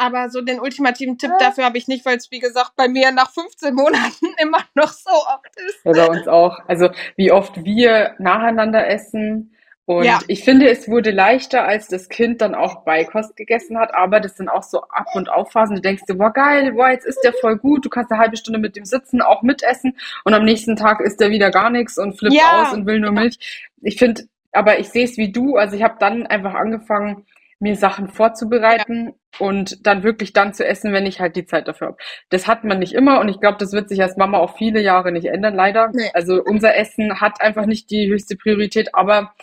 [0.00, 3.12] Aber so den ultimativen Tipp dafür habe ich nicht, weil es wie gesagt bei mir
[3.12, 5.84] nach 15 Monaten immer noch so oft ist.
[5.84, 6.58] Ja, bei uns auch.
[6.66, 9.54] Also wie oft wir nacheinander essen.
[9.84, 10.20] Und Ja.
[10.28, 13.92] ich finde, es wurde leichter, als das Kind dann auch Beikost gegessen hat.
[13.94, 15.76] Aber das sind auch so Ab- und Aufphasen.
[15.76, 17.84] Du denkst dir, boah, geil, boah, jetzt ist der voll gut.
[17.84, 19.96] Du kannst eine halbe Stunde mit dem sitzen, auch mitessen.
[20.24, 22.62] Und am nächsten Tag isst er wieder gar nichts und flippt Ja.
[22.62, 23.68] aus und will nur Milch.
[23.82, 24.22] Ich finde,
[24.52, 25.56] aber ich sehe es wie du.
[25.56, 27.26] Also ich habe dann einfach angefangen,
[27.60, 31.88] mir Sachen vorzubereiten und dann wirklich dann zu essen, wenn ich halt die Zeit dafür
[31.88, 31.96] habe.
[32.30, 34.80] Das hat man nicht immer und ich glaube, das wird sich als Mama auch viele
[34.80, 35.90] Jahre nicht ändern, leider.
[35.92, 36.10] Nee.
[36.14, 39.34] Also unser Essen hat einfach nicht die höchste Priorität, aber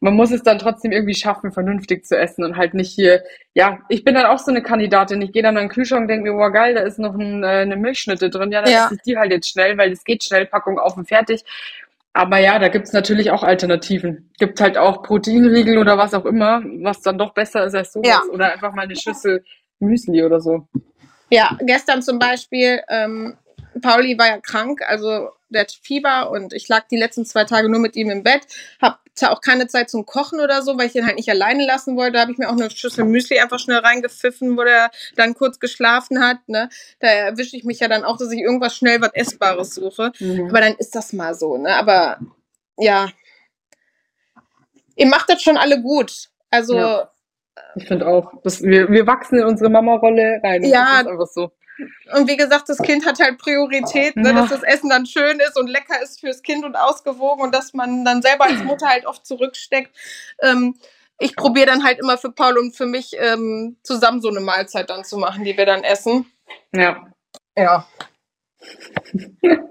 [0.00, 3.22] man muss es dann trotzdem irgendwie schaffen, vernünftig zu essen und halt nicht hier,
[3.54, 5.22] ja, ich bin dann auch so eine Kandidatin.
[5.22, 7.42] Ich gehe dann an den Kühlschrank und denke mir, boah, geil, da ist noch ein,
[7.42, 8.50] äh, eine Milchschnitte drin.
[8.52, 8.84] Ja, dann Ja.
[8.86, 11.44] esse ich die halt jetzt schnell, weil es geht schnell, Packung auf und fertig.
[12.12, 14.30] Aber ja, da gibt's natürlich auch Alternativen.
[14.38, 18.08] Gibt halt auch Proteinriegel oder was auch immer, was dann doch besser ist als sowas.
[18.08, 18.22] Ja.
[18.32, 19.44] Oder einfach mal eine Schüssel
[19.78, 20.66] Müsli oder so.
[21.30, 23.36] Ja, gestern zum Beispiel, ähm,
[23.80, 27.68] Pauli war ja krank, also der hat Fieber und ich lag die letzten zwei Tage
[27.68, 28.46] nur mit ihm im Bett,
[28.80, 31.64] hab zwar auch keine Zeit zum Kochen oder so, weil ich ihn halt nicht alleine
[31.64, 32.14] lassen wollte.
[32.14, 35.60] Da habe ich mir auch eine Schüssel Müsli einfach schnell reingepfiffen, wo der dann kurz
[35.60, 36.38] geschlafen hat.
[36.48, 36.68] Ne?
[36.98, 40.12] Da erwische ich mich ja dann auch, dass ich irgendwas schnell was Essbares suche.
[40.18, 40.48] Mhm.
[40.48, 41.74] Aber dann ist das mal so, ne?
[41.76, 42.18] Aber
[42.76, 43.08] ja,
[44.96, 46.28] ihr macht das schon alle gut.
[46.50, 47.10] Also Ja.
[47.76, 50.64] Ich finde auch, das, wir, wir wachsen in unsere Mama-Rolle rein.
[50.64, 50.84] Ja.
[50.84, 51.52] Das ist einfach so.
[52.14, 54.34] Und wie gesagt, das Kind hat halt Priorität, ne, Ja.
[54.34, 57.74] dass das Essen dann schön ist und lecker ist fürs Kind und ausgewogen und dass
[57.74, 59.96] man dann selber als Mutter halt oft zurücksteckt.
[60.42, 60.76] Ähm,
[61.18, 64.90] ich probiere dann halt immer für Paul und für mich ähm, zusammen so eine Mahlzeit
[64.90, 66.26] dann zu machen, die wir dann essen.
[66.72, 67.06] Ja.
[67.56, 67.86] Ja.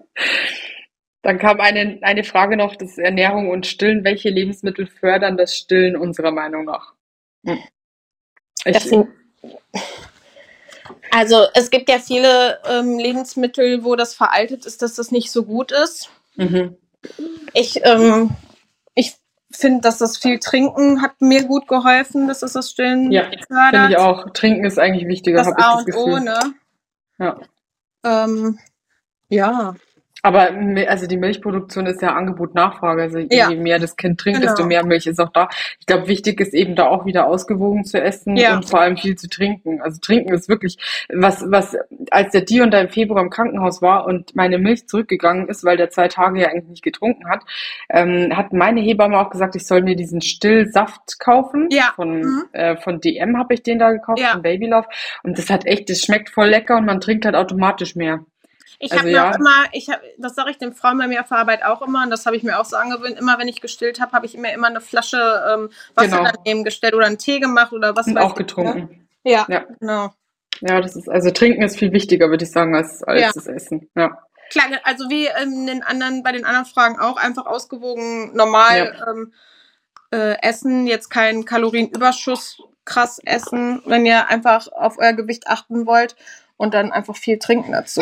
[1.22, 4.06] Dann kam eine, eine Frage noch, das ist Ernährung und Stillen.
[4.06, 6.94] Welche Lebensmittel fördern das Stillen unserer Meinung nach?
[7.46, 7.60] Hm.
[8.66, 8.90] Ich,
[11.12, 15.44] also es gibt ja viele ähm, Lebensmittel, wo das veraltet ist, dass das nicht so
[15.44, 16.10] gut ist.
[16.36, 16.78] mhm.
[17.54, 18.32] Ich, ähm,
[18.94, 19.16] ich
[19.52, 23.30] finde, dass das viel Trinken hat mir gut geholfen, dass das das Stillen Ja.
[23.48, 24.30] Finde ich auch.
[24.34, 25.96] Trinken ist eigentlich wichtiger, Das A und.
[25.96, 26.40] O, ne?
[27.18, 27.40] Ja.
[28.04, 28.60] Ähm,
[29.30, 29.76] ja.
[30.22, 30.50] Aber
[30.88, 33.02] also die Milchproduktion ist ja Angebot-Nachfrage.
[33.04, 33.50] Also je Ja.
[33.52, 34.52] mehr das Kind trinkt, Genau.
[34.52, 35.48] desto mehr Milch ist auch da.
[35.80, 38.56] Ich glaube, wichtig ist eben da auch wieder ausgewogen zu essen Ja.
[38.56, 39.82] und vor allem viel zu trinken.
[39.82, 40.78] Also trinken ist wirklich
[41.14, 41.78] was, was
[42.12, 45.78] als der Dion da im Februar im Krankenhaus war und meine Milch zurückgegangen ist, weil
[45.78, 47.42] der zwei Tage ja eigentlich nicht getrunken hat,
[47.90, 51.68] ähm, hat meine Hebamme auch gesagt, ich soll mir diesen Stillsaft kaufen.
[51.72, 51.94] Ja.
[51.96, 52.44] Von, Mhm.
[52.52, 54.30] äh, von DM habe ich den da gekauft, Ja.
[54.34, 54.88] von Baby Love.
[55.24, 58.20] Und das hat echt, das schmeckt voll lecker und man trinkt halt automatisch mehr.
[58.82, 59.32] Ich Also habe mir ja.
[59.32, 61.82] auch immer, ich hab, das sage ich den Frauen bei mir auf der Arbeit auch
[61.82, 64.26] immer, und das habe ich mir auch so angewöhnt, immer wenn ich gestillt habe, habe
[64.26, 65.18] ich mir immer eine Flasche
[65.54, 66.32] ähm, Wasser Genau.
[66.34, 68.80] daneben gestellt oder einen Tee gemacht oder was Und weiß auch ich, getrunken.
[68.80, 69.06] Ne?
[69.32, 69.66] Ja, Ja.
[69.80, 70.14] genau.
[70.62, 73.32] Ja, das ist, also trinken ist viel wichtiger, würde ich sagen, als, als Ja.
[73.34, 73.90] das Essen.
[73.96, 74.18] Ja.
[74.50, 79.34] Klar, also wie in den anderen, bei den anderen Fragen auch einfach ausgewogen, normal ähm,
[80.12, 86.16] äh, essen, jetzt keinen Kalorienüberschuss krass essen, wenn ihr einfach auf euer Gewicht achten wollt
[86.58, 88.02] und dann einfach viel trinken dazu.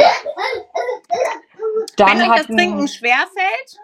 [1.95, 3.80] Dann wenn euch das Trinken schwerfällt,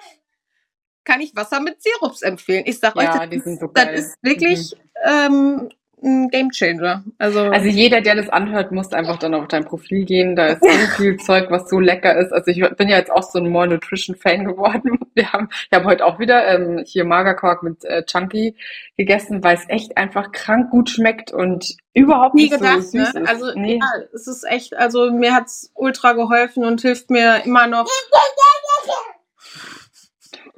[1.04, 2.64] kann ich Wasser mit Sirups empfehlen.
[2.66, 5.70] Ich sag euch, ja, das, die sind so das ist wirklich ähm,
[6.04, 7.04] ein Gamechanger.
[7.18, 10.36] Also, Also jeder, der das anhört, muss einfach dann auf dein Profil gehen.
[10.36, 12.32] Da ist so viel Zeug, was so lecker ist.
[12.32, 15.00] Also ich bin ja jetzt auch so ein More Nutrition Fan geworden.
[15.16, 18.56] Wir haben, ich habe heute auch wieder ähm, hier Magerquark mit äh, Chunky
[18.98, 23.14] gegessen, weil es echt einfach krank gut schmeckt und überhaupt nie nicht gedacht, so süß
[23.14, 23.22] ne?
[23.22, 23.30] ist.
[23.30, 23.80] Also nee.
[23.80, 27.88] ja, es ist echt, also mir hat's ultra geholfen und hilft mir immer noch.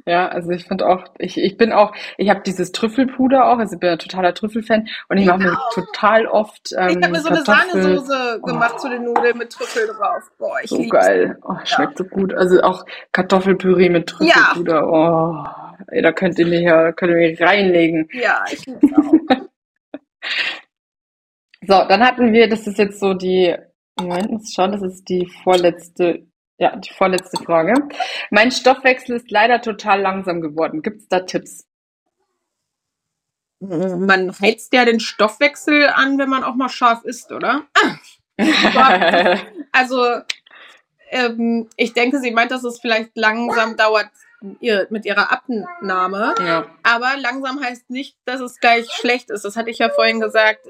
[0.08, 3.74] Ja, also ich finde auch, ich, ich bin auch, ich habe dieses Trüffelpuder auch, also
[3.74, 7.22] ich bin ein totaler Trüffelfan und ich mache mir total oft ähm, Ich habe mir
[7.22, 8.46] so eine Kartoffel- Sahnesoße Oh.
[8.46, 10.24] gemacht zu den Nudeln mit Trüffel drauf.
[10.38, 10.92] Boah, ich So lieb's.
[10.92, 11.38] geil.
[11.44, 12.34] Oh, schmeckt so gut.
[12.36, 14.88] Also auch Kartoffelpüree mit Trüffelpuder.
[14.88, 15.44] Oh,
[15.88, 18.08] ey, da könnt ihr mir hier, könnt ihr mir reinlegen.
[18.14, 19.14] Ja, ich lieb's auch.
[21.68, 23.56] So, dann hatten wir, das ist jetzt so die,
[24.00, 26.28] Moment, schauen, das ist die vorletzte,
[26.58, 27.74] ja, die vorletzte Frage.
[28.30, 30.82] Mein Stoffwechsel ist leider total langsam geworden.
[30.82, 31.68] Gibt es da Tipps?
[33.60, 37.66] Man heizt ja den Stoffwechsel an, wenn man auch mal scharf isst, oder?
[39.72, 40.06] also,
[41.10, 44.10] ähm, ich denke, sie meint, dass es vielleicht langsam dauert
[44.60, 46.36] ihr, mit ihrer Abnahme.
[46.40, 46.68] Ja.
[46.84, 49.46] Aber langsam heißt nicht, dass es gleich schlecht ist.
[49.46, 50.68] Das hatte ich ja vorhin gesagt.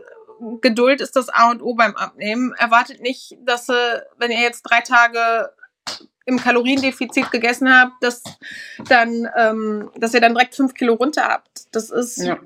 [0.62, 2.54] Geduld ist das A und O beim Abnehmen.
[2.58, 5.52] Erwartet nicht, dass sie, wenn ihr jetzt drei Tage
[6.26, 8.24] im Kaloriendefizit gegessen habt, dass
[8.90, 11.68] dann, ähm, dass ihr dann direkt fünf Kilo runter habt.
[11.72, 12.38] Das ist, Ja.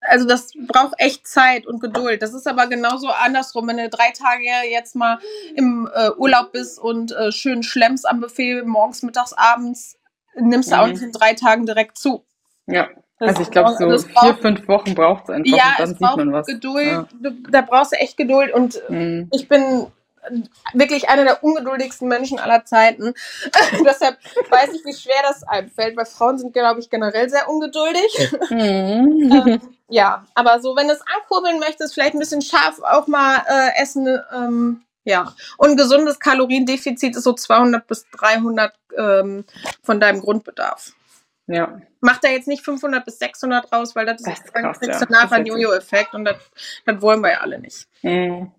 [0.00, 2.22] also das braucht echt Zeit und Geduld.
[2.22, 5.18] Das ist aber genauso andersrum, wenn du drei Tage jetzt mal
[5.54, 9.98] im äh, Urlaub bist und äh, schön schlemmst am Buffet, morgens, mittags, abends,
[10.34, 10.92] nimmst du auch Mhm.
[10.92, 12.24] nicht in drei Tagen direkt zu.
[12.66, 12.88] Ja.
[13.20, 15.82] Das Also ich glaube, so vier, braucht- fünf Wochen braucht es einfach Ja, und dann
[15.84, 16.46] es sieht braucht man was.
[16.46, 16.86] Geduld.
[16.86, 17.08] Ja.
[17.50, 19.28] Da brauchst du echt Geduld und Mhm.
[19.32, 19.88] ich bin
[20.72, 23.14] wirklich einer der ungeduldigsten Menschen aller Zeiten.
[23.84, 24.18] Deshalb
[24.50, 28.32] weiß ich, wie schwer das einem fällt, weil Frauen sind, glaube ich, generell sehr ungeduldig.
[28.50, 33.42] Ähm, ja, aber so, wenn du es ankurbeln möchtest, vielleicht ein bisschen scharf auch mal
[33.48, 34.06] äh, essen.
[34.32, 39.44] Ähm, ja, und ein gesundes Kaloriendefizit ist so 200 bis 300 ähm,
[39.82, 40.92] von deinem Grundbedarf.
[41.46, 41.80] ja.
[42.00, 45.38] Mach da jetzt nicht 500 bis 600 raus, weil das, Das ist kriegst ja.
[45.38, 46.36] Jojo-Effekt und das,
[46.86, 47.88] das wollen wir ja alle nicht.
[48.02, 48.52] Mhm.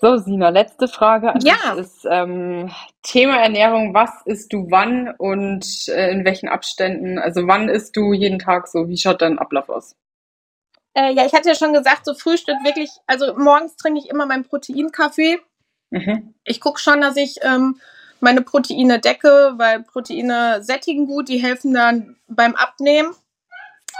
[0.00, 1.74] So, Sina, letzte Frage an Ja.
[1.74, 2.70] dich ist ähm,
[3.02, 3.94] Thema Ernährung.
[3.94, 7.18] Was isst du wann und äh, in welchen Abständen?
[7.18, 8.88] Also wann isst du jeden Tag so?
[8.88, 9.96] Wie schaut dein Ablauf aus?
[10.94, 14.26] Äh, ja, ich hatte ja schon gesagt, so Frühstück wirklich, also morgens trinke ich immer
[14.26, 15.40] meinen Proteinkaffee.
[15.90, 16.34] Mhm.
[16.44, 17.80] Ich gucke schon, dass ich ähm,
[18.20, 23.14] meine Proteine decke, weil Proteine sättigen gut, die helfen dann beim Abnehmen.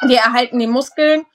[0.08, 1.26] Die erhalten die Muskeln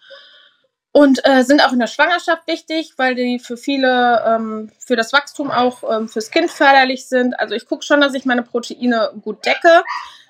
[0.93, 5.11] und äh, sind auch in der Schwangerschaft wichtig, weil die für viele, ähm, für das
[5.11, 7.37] Wachstum auch ähm, fürs Kind förderlich sind.
[7.39, 9.83] Also ich gucke schon, dass ich meine Proteine gut decke.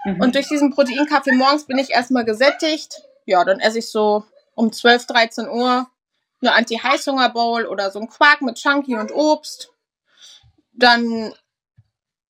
[0.05, 0.22] Mhm.
[0.22, 3.03] Und durch diesen Proteinkaffee morgens bin ich erstmal gesättigt.
[3.26, 4.24] Ja, dann esse ich so
[4.55, 5.88] um 12, 13 Uhr
[6.41, 9.70] eine Anti-Heißhunger-Bowl oder so ein Quark mit Chunky und Obst.
[10.72, 11.34] Dann,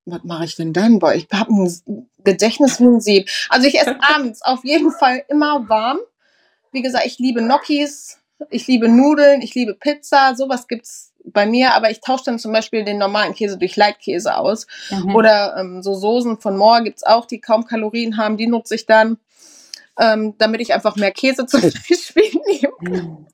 [0.06, 0.98] was mache ich denn dann?
[0.98, 3.30] Boah, ich habe ein Gedächtnis wie ein Sieb.
[3.50, 6.00] Also ich esse abends auf jeden Fall immer warm.
[6.72, 8.18] Wie gesagt, ich liebe Gnocchis,
[8.50, 12.52] ich liebe Nudeln, ich liebe Pizza, sowas gibt's bei mir, aber ich tausche dann zum
[12.52, 14.68] Beispiel den normalen Käse durch Leitkäse aus.
[14.90, 15.16] Mhm.
[15.16, 18.86] Oder ähm, so Soßen von Moor gibt's auch, die kaum Kalorien haben, die nutze ich
[18.86, 19.18] dann,
[20.00, 22.74] ähm, damit ich einfach mehr Käse zum Beispiel nehme.
[22.82, 23.28] Mhm.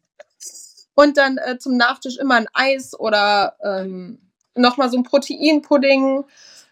[0.94, 4.20] Und dann äh, zum Nachtisch immer ein Eis oder ähm,
[4.56, 6.26] nochmal so ein Proteinpudding.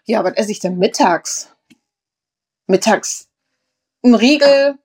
[0.06, 1.50] Ja, was esse ich denn mittags?
[2.68, 3.28] Mittags
[4.04, 4.78] ein Riegel,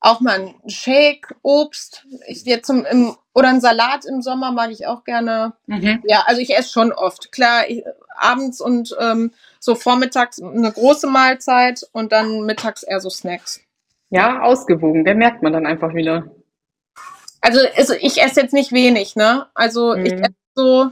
[0.00, 2.06] auch mal ein Shake, Obst.
[2.26, 5.52] Ich, jetzt zum, im, oder ein Salat im Sommer mag ich auch gerne.
[5.66, 6.02] Mhm.
[6.04, 7.32] Ja, also ich esse schon oft.
[7.32, 7.84] Klar, ich,
[8.16, 13.60] abends und ähm, so vormittags eine große Mahlzeit und dann mittags eher so Snacks.
[14.10, 15.04] Ja, ausgewogen.
[15.04, 16.30] Der merkt man dann einfach wieder.
[17.42, 19.46] Also, also ich esse jetzt nicht wenig, ne?
[19.54, 20.22] Also ich Mhm.
[20.22, 20.90] esse so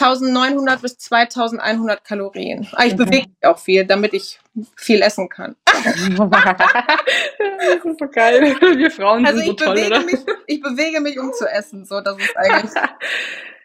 [0.00, 2.66] 1900 bis 2100 Kalorien.
[2.72, 2.98] Aber ich Mhm.
[2.98, 4.40] bewege mich auch viel, damit ich
[4.76, 5.56] viel essen kann.
[5.76, 5.96] das
[7.84, 8.56] ist so geil.
[8.76, 10.00] Wir Frauen Also sind so ich toll, bewege oder?
[10.04, 11.84] mich, ich bewege mich, um zu essen.
[11.84, 12.70] So, das ist eigentlich.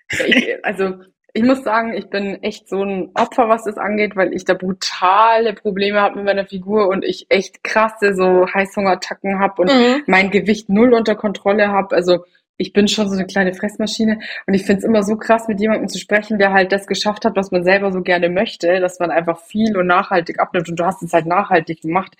[0.28, 0.95] ich, also
[1.34, 4.55] ich muss sagen, ich bin echt so ein Opfer, was das angeht, weil ich da
[4.55, 10.03] brutale Probleme habe mit meiner Figur und ich echt krasse so Heißhungerattacken habe und Mhm.
[10.07, 11.95] mein Gewicht null unter Kontrolle habe.
[11.95, 12.25] Also
[12.57, 15.59] ich bin schon so eine kleine Fressmaschine und ich finde es immer so krass, mit
[15.59, 18.99] jemandem zu sprechen, der halt das geschafft hat, was man selber so gerne möchte, dass
[18.99, 22.15] man einfach viel und nachhaltig abnimmt und du hast es halt nachhaltig gemacht.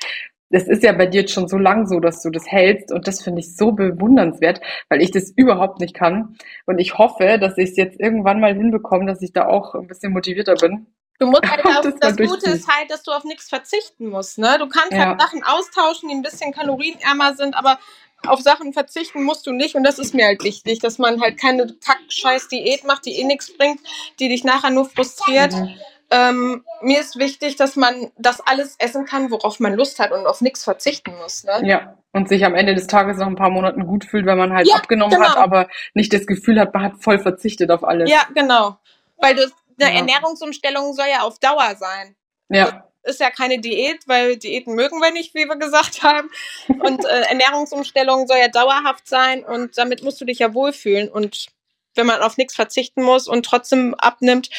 [0.50, 3.06] Das ist ja bei dir jetzt schon so lang so, dass du das hältst und
[3.08, 7.58] das finde ich so bewundernswert, weil ich das überhaupt nicht kann und ich hoffe, dass
[7.58, 10.88] ich es jetzt irgendwann mal hinbekomme, dass ich da auch ein bisschen motivierter bin.
[11.20, 14.38] Du musst halt auf, das das, Gute ist halt, dass du auf nichts verzichten musst.
[14.38, 14.58] Ne?
[14.60, 15.10] Du kannst Ja.
[15.10, 17.80] halt Sachen austauschen, die ein bisschen kalorienärmer sind, aber
[18.28, 19.76] auf Sachen verzichten musst du nicht.
[19.76, 23.24] Und das ist mir halt wichtig, dass man halt keine kack-scheiß Diät macht, die eh
[23.24, 23.80] nichts bringt,
[24.20, 25.54] die dich nachher nur frustriert.
[25.54, 25.70] Mhm.
[26.10, 30.26] Ähm, mir ist wichtig, dass man das alles essen kann, worauf man Lust hat und
[30.26, 31.44] auf nichts verzichten muss.
[31.44, 31.68] Ne?
[31.68, 34.54] Ja, und sich am Ende des Tages nach ein paar Monaten gut fühlt, weil man
[34.54, 35.28] halt Ja, abgenommen genau.
[35.28, 38.10] hat, aber nicht das Gefühl hat, man hat voll verzichtet auf alles.
[38.10, 38.78] Ja, genau.
[39.18, 39.52] Weil das,
[39.82, 40.00] eine Ja.
[40.00, 42.16] Ernährungsumstellung soll ja auf Dauer sein.
[42.50, 46.30] Ja, ist ja keine Diät, weil Diäten mögen wir nicht, wie wir gesagt haben.
[46.68, 51.10] Und äh, Ernährungsumstellung soll ja dauerhaft sein und damit musst du dich ja wohlfühlen.
[51.10, 51.48] Und
[51.96, 54.50] wenn man auf nichts verzichten muss und trotzdem abnimmt,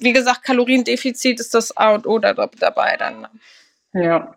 [0.00, 3.28] wie gesagt, Kaloriendefizit ist das A und O da, dabei dann.
[3.92, 4.34] ja.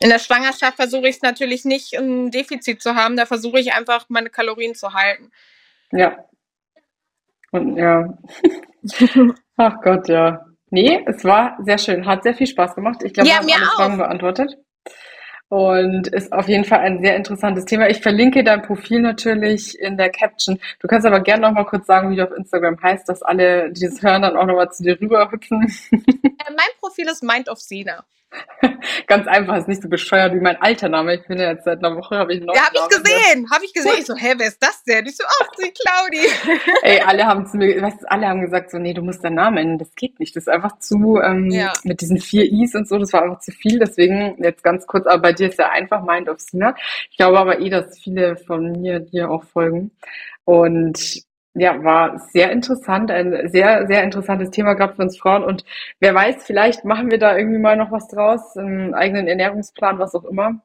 [0.00, 3.16] In der Schwangerschaft versuche ich es natürlich nicht, ein Defizit zu haben.
[3.16, 5.32] Da versuche ich einfach, meine Kalorien zu halten.
[5.92, 6.18] Ja,
[7.52, 8.18] Und ja.
[9.56, 10.44] Ach Gott, ja.
[10.74, 12.04] Nee, es war sehr schön.
[12.04, 13.00] Hat sehr viel Spaß gemacht.
[13.04, 13.76] Ich glaube, Ja, wir haben alle.
[13.76, 14.58] Fragen beantwortet.
[15.48, 17.88] Und ist auf jeden Fall ein sehr interessantes Thema.
[17.88, 20.58] Ich verlinke dein Profil natürlich in der Caption.
[20.80, 23.70] Du kannst aber gerne noch mal kurz sagen, wie du auf Instagram heißt, dass alle,
[23.70, 25.62] die das hören, dann auch noch mal zu dir rüberhüpfen.
[25.92, 28.04] Äh, mein Profil ist Mind of Sina.
[29.06, 31.14] Ganz einfach, ist nicht so bescheuert wie mein alter Name.
[31.16, 33.02] Ich bin ja jetzt seit einer Woche, habe ich einen neuen Ja, habe ich Namen.
[33.04, 33.50] gesehen.
[33.50, 33.92] Habe ich gesehen.
[33.98, 35.06] Ich so, hä, wer ist das denn?
[35.06, 36.60] Ich so, ach, die Claudi.
[36.82, 39.56] Ey, alle haben zu mir, weißt alle haben gesagt so, nee, du musst deinen Namen
[39.58, 40.34] ändern, das geht nicht.
[40.36, 41.72] Das ist einfach zu, ähm, Ja.
[41.84, 43.78] mit diesen vier Is und so, das war einfach zu viel.
[43.78, 46.74] Deswegen jetzt ganz kurz, aber bei dir ist ja einfach Mind of Sina.
[47.10, 49.90] Ich glaube aber eh, dass viele von mir dir auch folgen.
[50.44, 51.22] Und
[51.54, 55.44] ja, war sehr interessant, ein sehr, sehr interessantes Thema, gerade für uns Frauen.
[55.44, 55.64] Und
[56.00, 60.14] wer weiß, vielleicht machen wir da irgendwie mal noch was draus, einen eigenen Ernährungsplan, was
[60.14, 60.60] auch immer.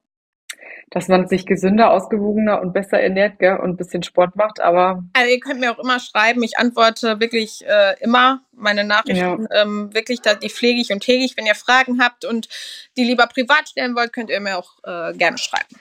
[0.90, 5.04] Dass man sich gesünder, ausgewogener und besser ernährt, gell, und ein bisschen Sport macht, aber
[5.14, 6.42] Also ihr könnt mir auch immer schreiben.
[6.42, 9.48] Ich antworte wirklich äh, immer meine Nachrichten.
[9.52, 11.38] Ähm, wirklich, da, die pflege ich und hege ich.
[11.38, 12.50] Wenn ihr Fragen habt und
[12.98, 15.76] die lieber privat stellen wollt, könnt ihr mir auch äh, gerne schreiben.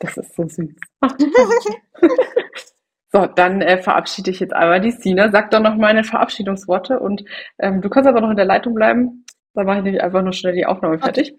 [0.00, 0.74] Das ist so süß.
[3.14, 5.30] So, dann äh, verabschiede ich jetzt einmal die Sina.
[5.30, 7.22] Sag doch noch meine Verabschiedungsworte und
[7.60, 9.24] ähm, du kannst aber noch in der Leitung bleiben.
[9.54, 11.36] Dann mache ich nämlich einfach nur schnell die Aufnahme fertig.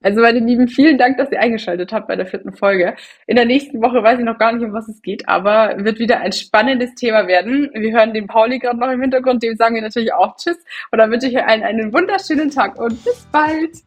[0.00, 2.94] Also meine Lieben, vielen Dank, dass ihr eingeschaltet habt bei der vierten Folge.
[3.26, 5.98] In der nächsten Woche weiß ich noch gar nicht, um was es geht, aber wird
[5.98, 7.70] wieder ein spannendes Thema werden.
[7.72, 10.58] Wir hören den Pauli gerade noch im Hintergrund, dem sagen wir natürlich auch Tschüss.
[10.90, 13.78] Und dann wünsche ich euch allen einen wunderschönen Tag und bis bald.